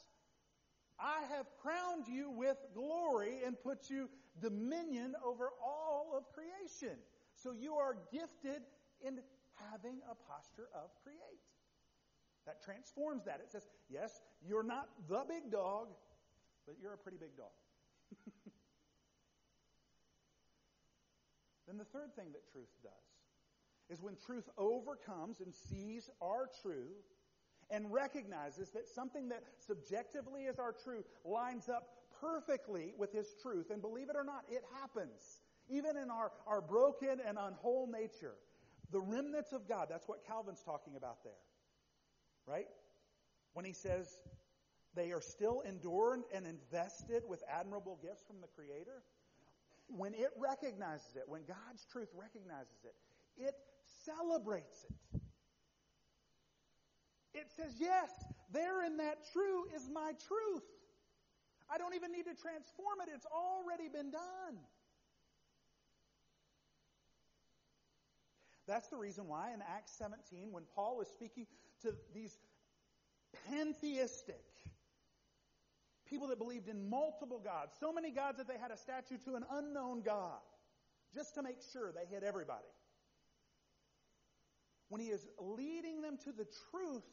I 0.98 1.22
have 1.36 1.46
crowned 1.60 2.06
you 2.08 2.30
with 2.30 2.56
glory 2.74 3.40
and 3.44 3.60
put 3.60 3.90
you 3.90 4.08
dominion 4.40 5.14
over 5.24 5.50
all 5.62 6.14
of 6.16 6.24
creation. 6.32 6.96
So 7.34 7.52
you 7.52 7.74
are 7.74 7.96
gifted 8.12 8.62
in 9.04 9.18
having 9.70 10.00
a 10.10 10.14
posture 10.14 10.68
of 10.74 10.90
create. 11.02 11.40
That 12.46 12.62
transforms 12.62 13.24
that. 13.24 13.40
It 13.40 13.50
says, 13.50 13.66
yes, 13.88 14.20
you're 14.46 14.62
not 14.62 14.88
the 15.08 15.24
big 15.28 15.50
dog, 15.50 15.88
but 16.66 16.76
you're 16.80 16.92
a 16.92 16.98
pretty 16.98 17.18
big 17.18 17.36
dog. 17.36 17.52
then 21.66 21.78
the 21.78 21.84
third 21.84 22.14
thing 22.16 22.32
that 22.32 22.50
truth 22.52 22.68
does 22.82 22.92
is 23.90 24.02
when 24.02 24.16
truth 24.26 24.48
overcomes 24.56 25.40
and 25.40 25.54
sees 25.54 26.10
our 26.20 26.48
true 26.62 26.88
and 27.70 27.90
recognizes 27.92 28.70
that 28.70 28.88
something 28.88 29.28
that 29.28 29.42
subjectively 29.58 30.42
is 30.44 30.58
our 30.58 30.72
true 30.72 31.04
lines 31.24 31.68
up 31.68 31.88
perfectly 32.20 32.92
with 32.98 33.12
his 33.12 33.34
truth. 33.42 33.70
And 33.70 33.80
believe 33.80 34.08
it 34.10 34.16
or 34.16 34.24
not, 34.24 34.44
it 34.48 34.62
happens. 34.80 35.40
Even 35.68 35.96
in 35.96 36.10
our, 36.10 36.32
our 36.46 36.60
broken 36.60 37.20
and 37.26 37.38
unwhole 37.38 37.90
nature. 37.90 38.34
The 38.94 39.00
remnants 39.00 39.52
of 39.52 39.66
God, 39.68 39.88
that's 39.90 40.06
what 40.06 40.24
Calvin's 40.24 40.62
talking 40.62 40.94
about 40.94 41.24
there. 41.24 41.42
Right? 42.46 42.68
When 43.52 43.64
he 43.64 43.72
says 43.72 44.06
they 44.94 45.10
are 45.10 45.20
still 45.20 45.62
endured 45.66 46.20
and 46.32 46.46
invested 46.46 47.24
with 47.26 47.42
admirable 47.50 47.98
gifts 48.00 48.22
from 48.24 48.40
the 48.40 48.46
Creator. 48.54 49.02
When 49.88 50.14
it 50.14 50.30
recognizes 50.38 51.16
it, 51.16 51.24
when 51.26 51.42
God's 51.42 51.84
truth 51.90 52.08
recognizes 52.14 52.84
it, 52.84 52.94
it 53.36 53.54
celebrates 54.06 54.86
it. 54.88 55.20
It 57.34 57.50
says, 57.56 57.74
yes, 57.80 58.10
there 58.52 58.84
in 58.86 58.98
that 58.98 59.18
true 59.32 59.64
is 59.74 59.90
my 59.92 60.12
truth. 60.28 60.62
I 61.68 61.78
don't 61.78 61.94
even 61.96 62.12
need 62.12 62.26
to 62.30 62.34
transform 62.40 63.02
it, 63.02 63.10
it's 63.12 63.26
already 63.26 63.88
been 63.88 64.12
done. 64.12 64.62
That's 68.66 68.88
the 68.88 68.96
reason 68.96 69.28
why 69.28 69.52
in 69.52 69.60
Acts 69.62 69.92
17, 69.98 70.52
when 70.52 70.64
Paul 70.74 71.00
is 71.00 71.08
speaking 71.08 71.46
to 71.82 71.94
these 72.14 72.36
pantheistic 73.48 74.44
people 76.06 76.28
that 76.28 76.38
believed 76.38 76.68
in 76.68 76.88
multiple 76.88 77.40
gods, 77.42 77.74
so 77.80 77.92
many 77.92 78.10
gods 78.10 78.38
that 78.38 78.48
they 78.48 78.58
had 78.58 78.70
a 78.70 78.76
statue 78.76 79.18
to 79.24 79.36
an 79.36 79.44
unknown 79.50 80.02
God, 80.02 80.38
just 81.14 81.34
to 81.34 81.42
make 81.42 81.58
sure 81.72 81.92
they 81.92 82.06
hit 82.12 82.22
everybody. 82.22 82.64
When 84.88 85.00
he 85.00 85.08
is 85.08 85.26
leading 85.38 86.02
them 86.02 86.18
to 86.24 86.32
the 86.32 86.46
truth 86.70 87.04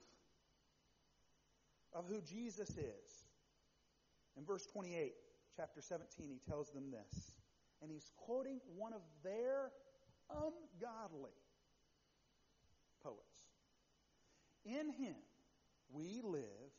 of 1.94 2.06
who 2.08 2.22
Jesus 2.22 2.70
is, 2.70 3.26
in 4.38 4.46
verse 4.46 4.66
28, 4.68 5.14
chapter 5.56 5.82
17, 5.82 6.30
he 6.30 6.40
tells 6.50 6.72
them 6.72 6.92
this. 6.92 7.32
And 7.82 7.92
he's 7.92 8.12
quoting 8.18 8.60
one 8.78 8.94
of 8.94 9.02
their 9.24 9.72
ungodly 10.34 11.32
poets. 13.04 13.42
In 14.66 14.92
him 14.92 15.16
we 15.92 16.22
live 16.24 16.72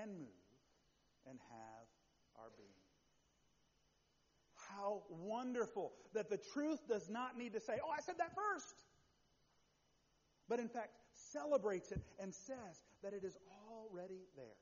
and 0.00 0.18
move 0.18 0.28
and 1.28 1.38
have 1.50 1.86
our 2.36 2.50
being. 2.56 2.68
How 4.54 5.02
wonderful 5.08 5.92
that 6.14 6.30
the 6.30 6.38
truth 6.52 6.80
does 6.88 7.08
not 7.08 7.36
need 7.36 7.52
to 7.54 7.60
say, 7.60 7.78
Oh, 7.84 7.90
I 7.90 8.00
said 8.00 8.16
that 8.18 8.34
first. 8.34 8.74
But 10.48 10.58
in 10.58 10.68
fact, 10.68 10.90
celebrates 11.12 11.92
it 11.92 12.00
and 12.18 12.34
says 12.34 12.82
that 13.02 13.12
it 13.12 13.24
is 13.24 13.36
already 13.68 14.26
there. 14.36 14.58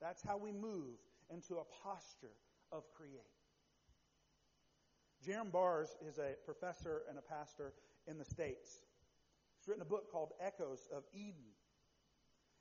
That's 0.00 0.22
how 0.22 0.36
we 0.36 0.52
move 0.52 0.98
into 1.30 1.56
a 1.56 1.64
posture 1.82 2.36
of 2.72 2.84
create. 2.96 3.22
Jerram 5.26 5.50
Barrs 5.50 5.96
is 6.06 6.18
a 6.18 6.34
professor 6.44 7.02
and 7.08 7.18
a 7.18 7.22
pastor 7.22 7.72
in 8.06 8.18
the 8.18 8.24
States. 8.24 8.80
He's 9.58 9.68
written 9.68 9.82
a 9.82 9.86
book 9.86 10.10
called 10.12 10.32
Echoes 10.40 10.88
of 10.94 11.04
Eden. 11.14 11.54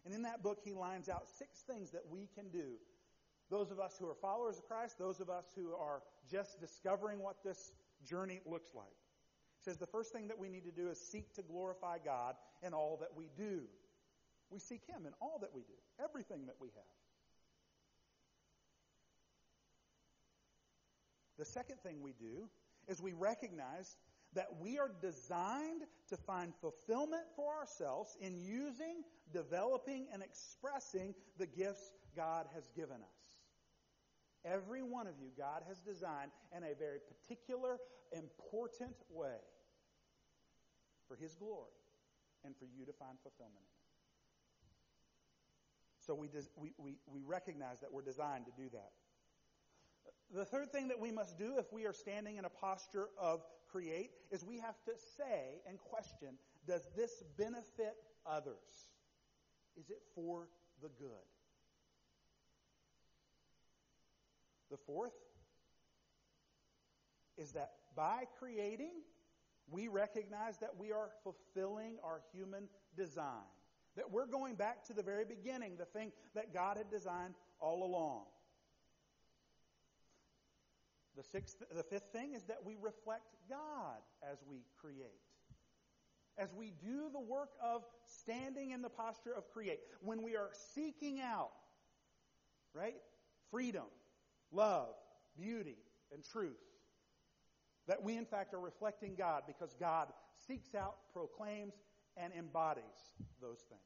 And 0.06 0.13
in 0.13 0.21
that 0.23 0.43
book, 0.43 0.60
he 0.63 0.73
lines 0.73 1.10
out 1.10 1.30
six 1.30 1.60
things 1.62 1.91
that 1.91 2.04
we 2.10 2.30
can 2.36 2.49
do. 2.49 2.76
Those 3.49 3.71
of 3.71 3.80
us 3.80 3.97
who 3.99 4.08
are 4.08 4.15
followers 4.15 4.58
of 4.58 4.67
Christ, 4.67 4.97
those 4.97 5.19
of 5.19 5.30
us 5.30 5.45
who 5.56 5.73
are 5.73 6.02
just 6.30 6.60
discovering 6.60 7.19
what 7.19 7.43
this 7.43 7.71
journey 8.06 8.39
looks 8.45 8.73
like. 8.73 8.88
He 9.58 9.69
says 9.69 9.78
the 9.78 9.88
first 9.88 10.12
thing 10.12 10.28
that 10.28 10.39
we 10.39 10.49
need 10.49 10.65
to 10.65 10.71
do 10.71 10.89
is 10.89 10.99
seek 10.99 11.34
to 11.36 11.41
glorify 11.41 11.97
God 12.04 12.36
in 12.65 12.73
all 12.73 12.97
that 13.02 13.10
we 13.15 13.30
do. 13.38 13.62
We 14.49 14.60
seek 14.60 14.82
Him 14.88 15.06
in 15.06 15.13
all 15.21 15.38
that 15.41 15.54
we 15.54 15.62
do, 15.62 15.73
everything 16.04 16.45
that 16.47 16.56
we 16.60 16.69
have. 16.69 17.03
The 21.38 21.46
second 21.46 21.78
thing 21.82 22.02
we 22.02 22.13
do 22.13 22.50
is 22.88 23.02
we 23.02 23.13
recognize 23.13 23.98
that 24.34 24.48
we 24.60 24.80
are 24.80 24.91
designed 25.02 25.84
to 26.10 26.17
find 26.17 26.54
fulfillment 26.60 27.24
for 27.36 27.54
ourselves 27.54 28.17
in 28.19 28.38
using, 28.38 29.04
developing, 29.32 30.08
and 30.12 30.24
expressing 30.24 31.13
the 31.38 31.46
gifts 31.46 31.91
God 32.15 32.48
has 32.54 32.69
given 32.76 32.98
us. 32.98 33.24
Every 34.46 34.84
one 34.84 35.08
of 35.08 35.13
you, 35.22 35.30
God 35.38 35.62
has 35.67 35.80
designed 35.80 36.32
in 36.56 36.63
a 36.63 36.76
very 36.78 37.00
particular, 37.00 37.78
important 38.12 38.96
way 39.10 39.39
for 41.08 41.15
His 41.15 41.36
glory 41.36 41.72
and 42.43 42.56
for 42.58 42.65
you 42.65 42.86
to 42.86 42.93
find 42.93 43.17
fulfillment 43.24 43.56
in 43.58 43.62
it. 43.62 43.84
So 46.06 46.13
we, 46.13 46.28
we, 46.58 46.74
we, 46.78 46.98
we 47.08 47.22
recognize 47.26 47.80
that 47.80 47.93
we're 47.93 48.02
designed 48.02 48.46
to 48.46 48.52
do 48.62 48.69
that. 48.74 48.91
The 50.34 50.46
third 50.46 50.72
thing 50.72 50.88
that 50.88 51.00
we 51.00 51.12
must 51.12 51.38
do 51.38 51.58
if 51.58 51.72
we 51.72 51.86
are 51.86 51.94
standing 51.94 52.38
in 52.38 52.46
a 52.46 52.50
posture 52.50 53.10
of 53.18 53.42
create 53.72 54.12
is 54.32 54.44
we 54.44 54.60
have 54.60 54.76
to 54.86 54.92
say 55.18 55.62
and 55.68 55.78
question 55.80 56.38
does 56.66 56.88
this 56.96 57.24
benefit 57.38 57.96
others? 58.26 58.88
Is 59.78 59.89
it 59.89 60.02
for 60.16 60.48
the 60.82 60.89
good? 61.00 61.10
The 64.72 64.78
fourth 64.78 65.13
is 67.38 67.52
that 67.52 67.72
by 67.96 68.24
creating, 68.39 68.94
we 69.70 69.88
recognize 69.88 70.58
that 70.60 70.78
we 70.78 70.92
are 70.92 71.10
fulfilling 71.24 71.98
our 72.04 72.22
human 72.34 72.68
design. 72.96 73.46
That 73.96 74.12
we're 74.12 74.26
going 74.26 74.56
back 74.56 74.84
to 74.86 74.94
the 74.94 75.04
very 75.04 75.26
beginning, 75.26 75.78
the 75.78 75.86
thing 75.86 76.12
that 76.34 76.54
God 76.54 76.78
had 76.78 76.89
designed 76.89 77.36
all 77.60 77.84
along. 77.84 78.24
The 81.15 81.23
sixth, 81.23 81.62
the 81.76 81.84
fifth 81.84 82.12
thing 82.12 82.34
is 82.34 82.43
that 82.43 82.58
we 82.65 82.76
reflect 82.82 83.36
God 83.49 84.02
as 84.23 84.39
we 84.49 84.65
create. 84.80 85.21
as 86.38 86.54
we 86.54 86.71
do 86.84 87.10
the 87.12 87.19
work 87.19 87.49
of 87.62 87.84
standing 88.06 88.71
in 88.71 88.82
the 88.82 88.89
posture 88.89 89.34
of 89.36 89.49
create, 89.52 89.80
when 90.02 90.23
we 90.23 90.36
are 90.36 90.49
seeking 90.73 91.19
out, 91.21 91.52
right, 92.73 92.95
freedom, 93.52 93.86
love, 94.52 94.95
beauty, 95.38 95.78
and 96.12 96.23
truth, 96.23 96.58
that 97.88 98.02
we 98.02 98.17
in 98.17 98.26
fact 98.26 98.54
are 98.54 98.60
reflecting 98.60 99.15
God 99.15 99.43
because 99.45 99.76
God 99.80 100.08
seeks 100.47 100.73
out, 100.73 100.95
proclaims, 101.13 101.73
and 102.17 102.34
embodies 102.34 102.84
those 103.41 103.60
things. 103.69 103.82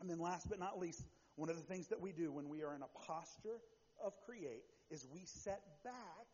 And 0.00 0.10
then 0.10 0.18
last 0.18 0.48
but 0.48 0.58
not 0.58 0.78
least, 0.78 1.04
one 1.36 1.48
of 1.48 1.56
the 1.56 1.62
things 1.62 1.88
that 1.88 2.00
we 2.00 2.12
do 2.12 2.32
when 2.32 2.48
we 2.48 2.62
are 2.62 2.74
in 2.74 2.82
a 2.82 3.06
posture 3.06 3.60
of 4.04 4.12
create 4.24 4.64
is 4.90 5.06
we 5.12 5.22
set 5.24 5.62
back 5.82 6.26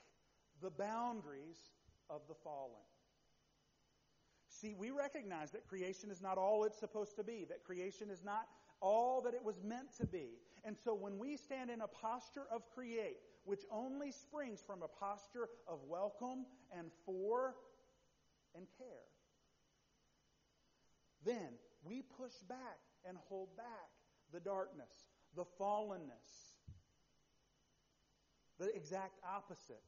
the 0.61 0.71
boundaries 0.71 1.59
of 2.09 2.21
the 2.29 2.35
fallen. 2.35 2.83
See, 4.49 4.75
we 4.75 4.91
recognize 4.91 5.53
that 5.53 5.67
creation 5.67 6.11
is 6.11 6.21
not 6.21 6.37
all 6.37 6.65
it's 6.65 6.79
supposed 6.79 7.17
to 7.17 7.25
be, 7.25 7.47
that 7.49 7.65
creation 7.65 8.11
is 8.11 8.23
not 8.25 8.49
all 8.81 9.23
that 9.23 9.35
it 9.35 9.45
was 9.45 9.63
meant 9.63 9.97
to 9.99 10.07
be. 10.07 10.39
And 10.65 10.77
so 10.77 10.95
when 10.95 11.19
we 11.19 11.37
stand 11.37 11.71
in 11.71 11.81
a 11.81 11.87
posture 11.87 12.45
of 12.53 12.69
create, 12.75 13.19
which 13.45 13.63
only 13.71 14.11
springs 14.11 14.63
from 14.67 14.83
a 14.83 14.89
posture 14.89 15.49
of 15.67 15.79
welcome 15.89 16.45
and 16.77 16.91
for 17.07 17.55
and 18.55 18.67
care, 18.77 19.09
then 21.25 21.55
we 21.83 22.03
push 22.03 22.35
back 22.49 22.81
and 23.07 23.17
hold 23.29 23.57
back 23.57 23.89
the 24.33 24.41
darkness, 24.41 24.93
the 25.37 25.45
fallenness, 25.61 26.55
the 28.59 28.75
exact 28.75 29.19
opposite, 29.25 29.83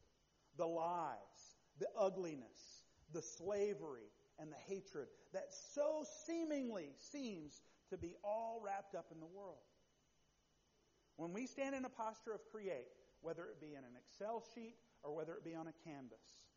the 0.57 0.67
lies, 0.67 1.57
the 1.79 1.87
ugliness, 1.99 2.85
the 3.13 3.23
slavery, 3.23 4.11
and 4.39 4.51
the 4.51 4.57
hatred 4.57 5.09
that 5.33 5.53
so 5.75 6.05
seemingly 6.27 6.91
seems 6.99 7.63
to 7.91 7.99
be 7.99 8.15
all 8.25 8.61
wrapped 8.65 8.95
up 8.95 9.07
in 9.13 9.21
the 9.21 9.27
world. 9.27 9.59
When 11.17 11.33
we 11.33 11.47
stand 11.47 11.75
in 11.75 11.85
a 11.85 11.91
posture 11.91 12.33
of 12.33 12.41
create, 12.51 12.89
whether 13.21 13.45
it 13.45 13.61
be 13.61 13.75
in 13.75 13.85
an 13.85 13.97
Excel 13.97 14.43
sheet 14.55 14.77
or 15.03 15.15
whether 15.15 15.35
it 15.35 15.45
be 15.45 15.55
on 15.55 15.69
a 15.69 15.89
canvas, 15.89 16.49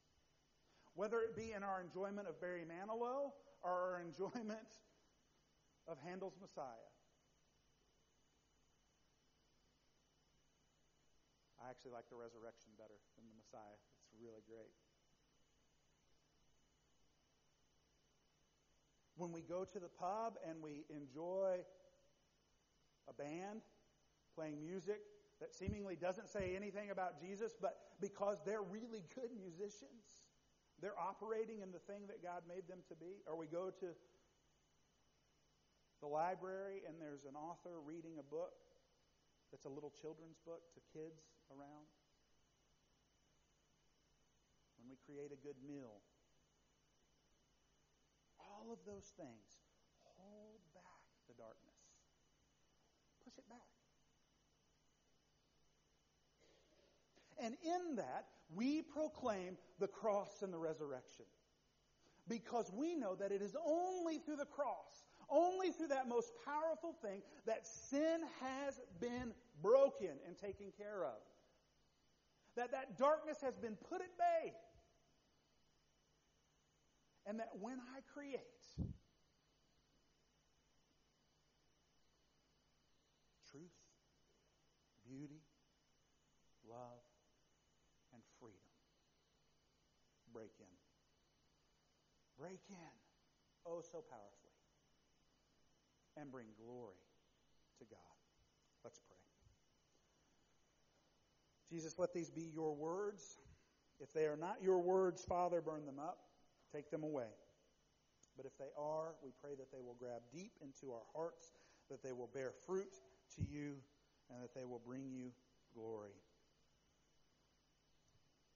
whether 0.95 1.19
it 1.21 1.35
be 1.35 1.51
in 1.51 1.63
our 1.63 1.81
enjoyment 1.81 2.27
of 2.27 2.39
Barry 2.39 2.63
Manilow 2.63 3.31
or 3.61 3.71
our 3.71 4.01
enjoyment 4.05 4.79
of 5.87 5.97
Handel's 6.03 6.37
Messiah, 6.41 6.94
I 11.65 11.73
actually 11.73 11.97
like 11.97 12.05
the 12.13 12.21
resurrection 12.21 12.69
better 12.77 12.93
than 13.17 13.25
the 13.25 13.33
Messiah. 13.41 13.73
It's 14.05 14.13
really 14.21 14.45
great. 14.45 14.69
When 19.17 19.33
we 19.33 19.41
go 19.41 19.65
to 19.65 19.79
the 19.81 19.89
pub 19.89 20.37
and 20.45 20.61
we 20.61 20.85
enjoy 20.93 21.65
a 23.09 23.13
band 23.17 23.65
playing 24.37 24.61
music 24.61 25.01
that 25.41 25.57
seemingly 25.57 25.97
doesn't 25.97 26.29
say 26.29 26.53
anything 26.53 26.91
about 26.91 27.17
Jesus, 27.17 27.57
but 27.57 27.97
because 27.97 28.37
they're 28.45 28.61
really 28.61 29.01
good 29.17 29.33
musicians, 29.33 30.21
they're 30.77 30.99
operating 30.99 31.65
in 31.65 31.73
the 31.73 31.81
thing 31.89 32.05
that 32.13 32.21
God 32.21 32.45
made 32.45 32.69
them 32.69 32.85
to 32.93 32.95
be. 32.95 33.25
Or 33.25 33.33
we 33.33 33.47
go 33.47 33.73
to 33.73 33.89
the 35.97 36.07
library 36.07 36.85
and 36.85 37.01
there's 37.01 37.25
an 37.25 37.33
author 37.33 37.81
reading 37.81 38.21
a 38.21 38.23
book 38.23 38.53
that's 39.49 39.65
a 39.65 39.69
little 39.69 39.93
children's 39.97 40.37
book 40.45 40.61
to 40.77 40.81
kids 40.93 41.34
around. 41.51 41.87
When 44.77 44.89
we 44.89 44.97
create 45.05 45.31
a 45.31 45.39
good 45.45 45.57
meal. 45.65 46.01
All 48.39 48.71
of 48.71 48.79
those 48.85 49.11
things 49.17 49.61
hold 50.17 50.61
back 50.73 51.05
the 51.27 51.33
darkness. 51.33 51.79
Push 53.23 53.37
it 53.37 53.49
back. 53.49 53.59
And 57.37 57.55
in 57.63 57.97
that, 57.97 58.25
we 58.53 58.81
proclaim 58.81 59.57
the 59.79 59.87
cross 59.87 60.41
and 60.41 60.53
the 60.53 60.57
resurrection. 60.57 61.25
Because 62.27 62.71
we 62.73 62.95
know 62.95 63.13
that 63.15 63.31
it 63.31 63.41
is 63.41 63.55
only 63.65 64.17
through 64.19 64.37
the 64.37 64.45
cross 64.45 65.05
only 65.29 65.71
through 65.71 65.87
that 65.87 66.07
most 66.07 66.31
powerful 66.45 66.95
thing 67.01 67.21
that 67.45 67.65
sin 67.65 68.21
has 68.41 68.79
been 68.99 69.33
broken 69.61 70.11
and 70.27 70.37
taken 70.37 70.67
care 70.77 71.03
of. 71.03 71.17
That 72.55 72.71
that 72.71 72.97
darkness 72.97 73.37
has 73.41 73.57
been 73.57 73.75
put 73.75 74.01
at 74.01 74.17
bay. 74.17 74.53
And 77.27 77.39
that 77.39 77.49
when 77.59 77.79
I 77.79 78.01
create, 78.13 78.39
truth, 83.49 83.63
beauty, 85.07 85.41
love, 86.69 87.01
and 88.13 88.21
freedom 88.39 88.75
break 90.35 90.51
in. 90.59 90.75
Break 92.37 92.59
in. 92.67 92.95
Oh, 93.65 93.81
so 93.81 94.03
powerfully, 94.03 94.59
and 96.17 96.29
bring 96.29 96.47
glory 96.59 97.01
to 97.79 97.85
God. 97.85 98.15
Let's 98.83 98.99
pray. 99.07 99.14
Jesus, 101.69 101.95
let 101.97 102.13
these 102.13 102.29
be 102.29 102.51
your 102.53 102.73
words. 102.75 103.37
If 103.99 104.13
they 104.13 104.25
are 104.25 104.37
not 104.37 104.57
your 104.61 104.79
words, 104.79 105.23
Father, 105.23 105.61
burn 105.61 105.85
them 105.85 105.99
up, 105.99 106.17
take 106.73 106.91
them 106.91 107.03
away. 107.03 107.31
But 108.37 108.45
if 108.45 108.57
they 108.57 108.71
are, 108.77 109.15
we 109.23 109.31
pray 109.41 109.55
that 109.57 109.71
they 109.71 109.81
will 109.81 109.95
grab 109.97 110.21
deep 110.33 110.51
into 110.61 110.93
our 110.93 111.05
hearts, 111.15 111.53
that 111.89 112.03
they 112.03 112.11
will 112.11 112.29
bear 112.33 112.51
fruit 112.65 112.93
to 113.37 113.41
you, 113.41 113.75
and 114.29 114.41
that 114.43 114.53
they 114.53 114.65
will 114.65 114.81
bring 114.85 115.09
you 115.09 115.31
glory. 115.73 116.15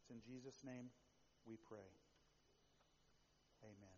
It's 0.01 0.09
in 0.09 0.21
Jesus' 0.21 0.63
name 0.65 0.89
we 1.45 1.55
pray. 1.67 1.87
Amen. 3.63 3.88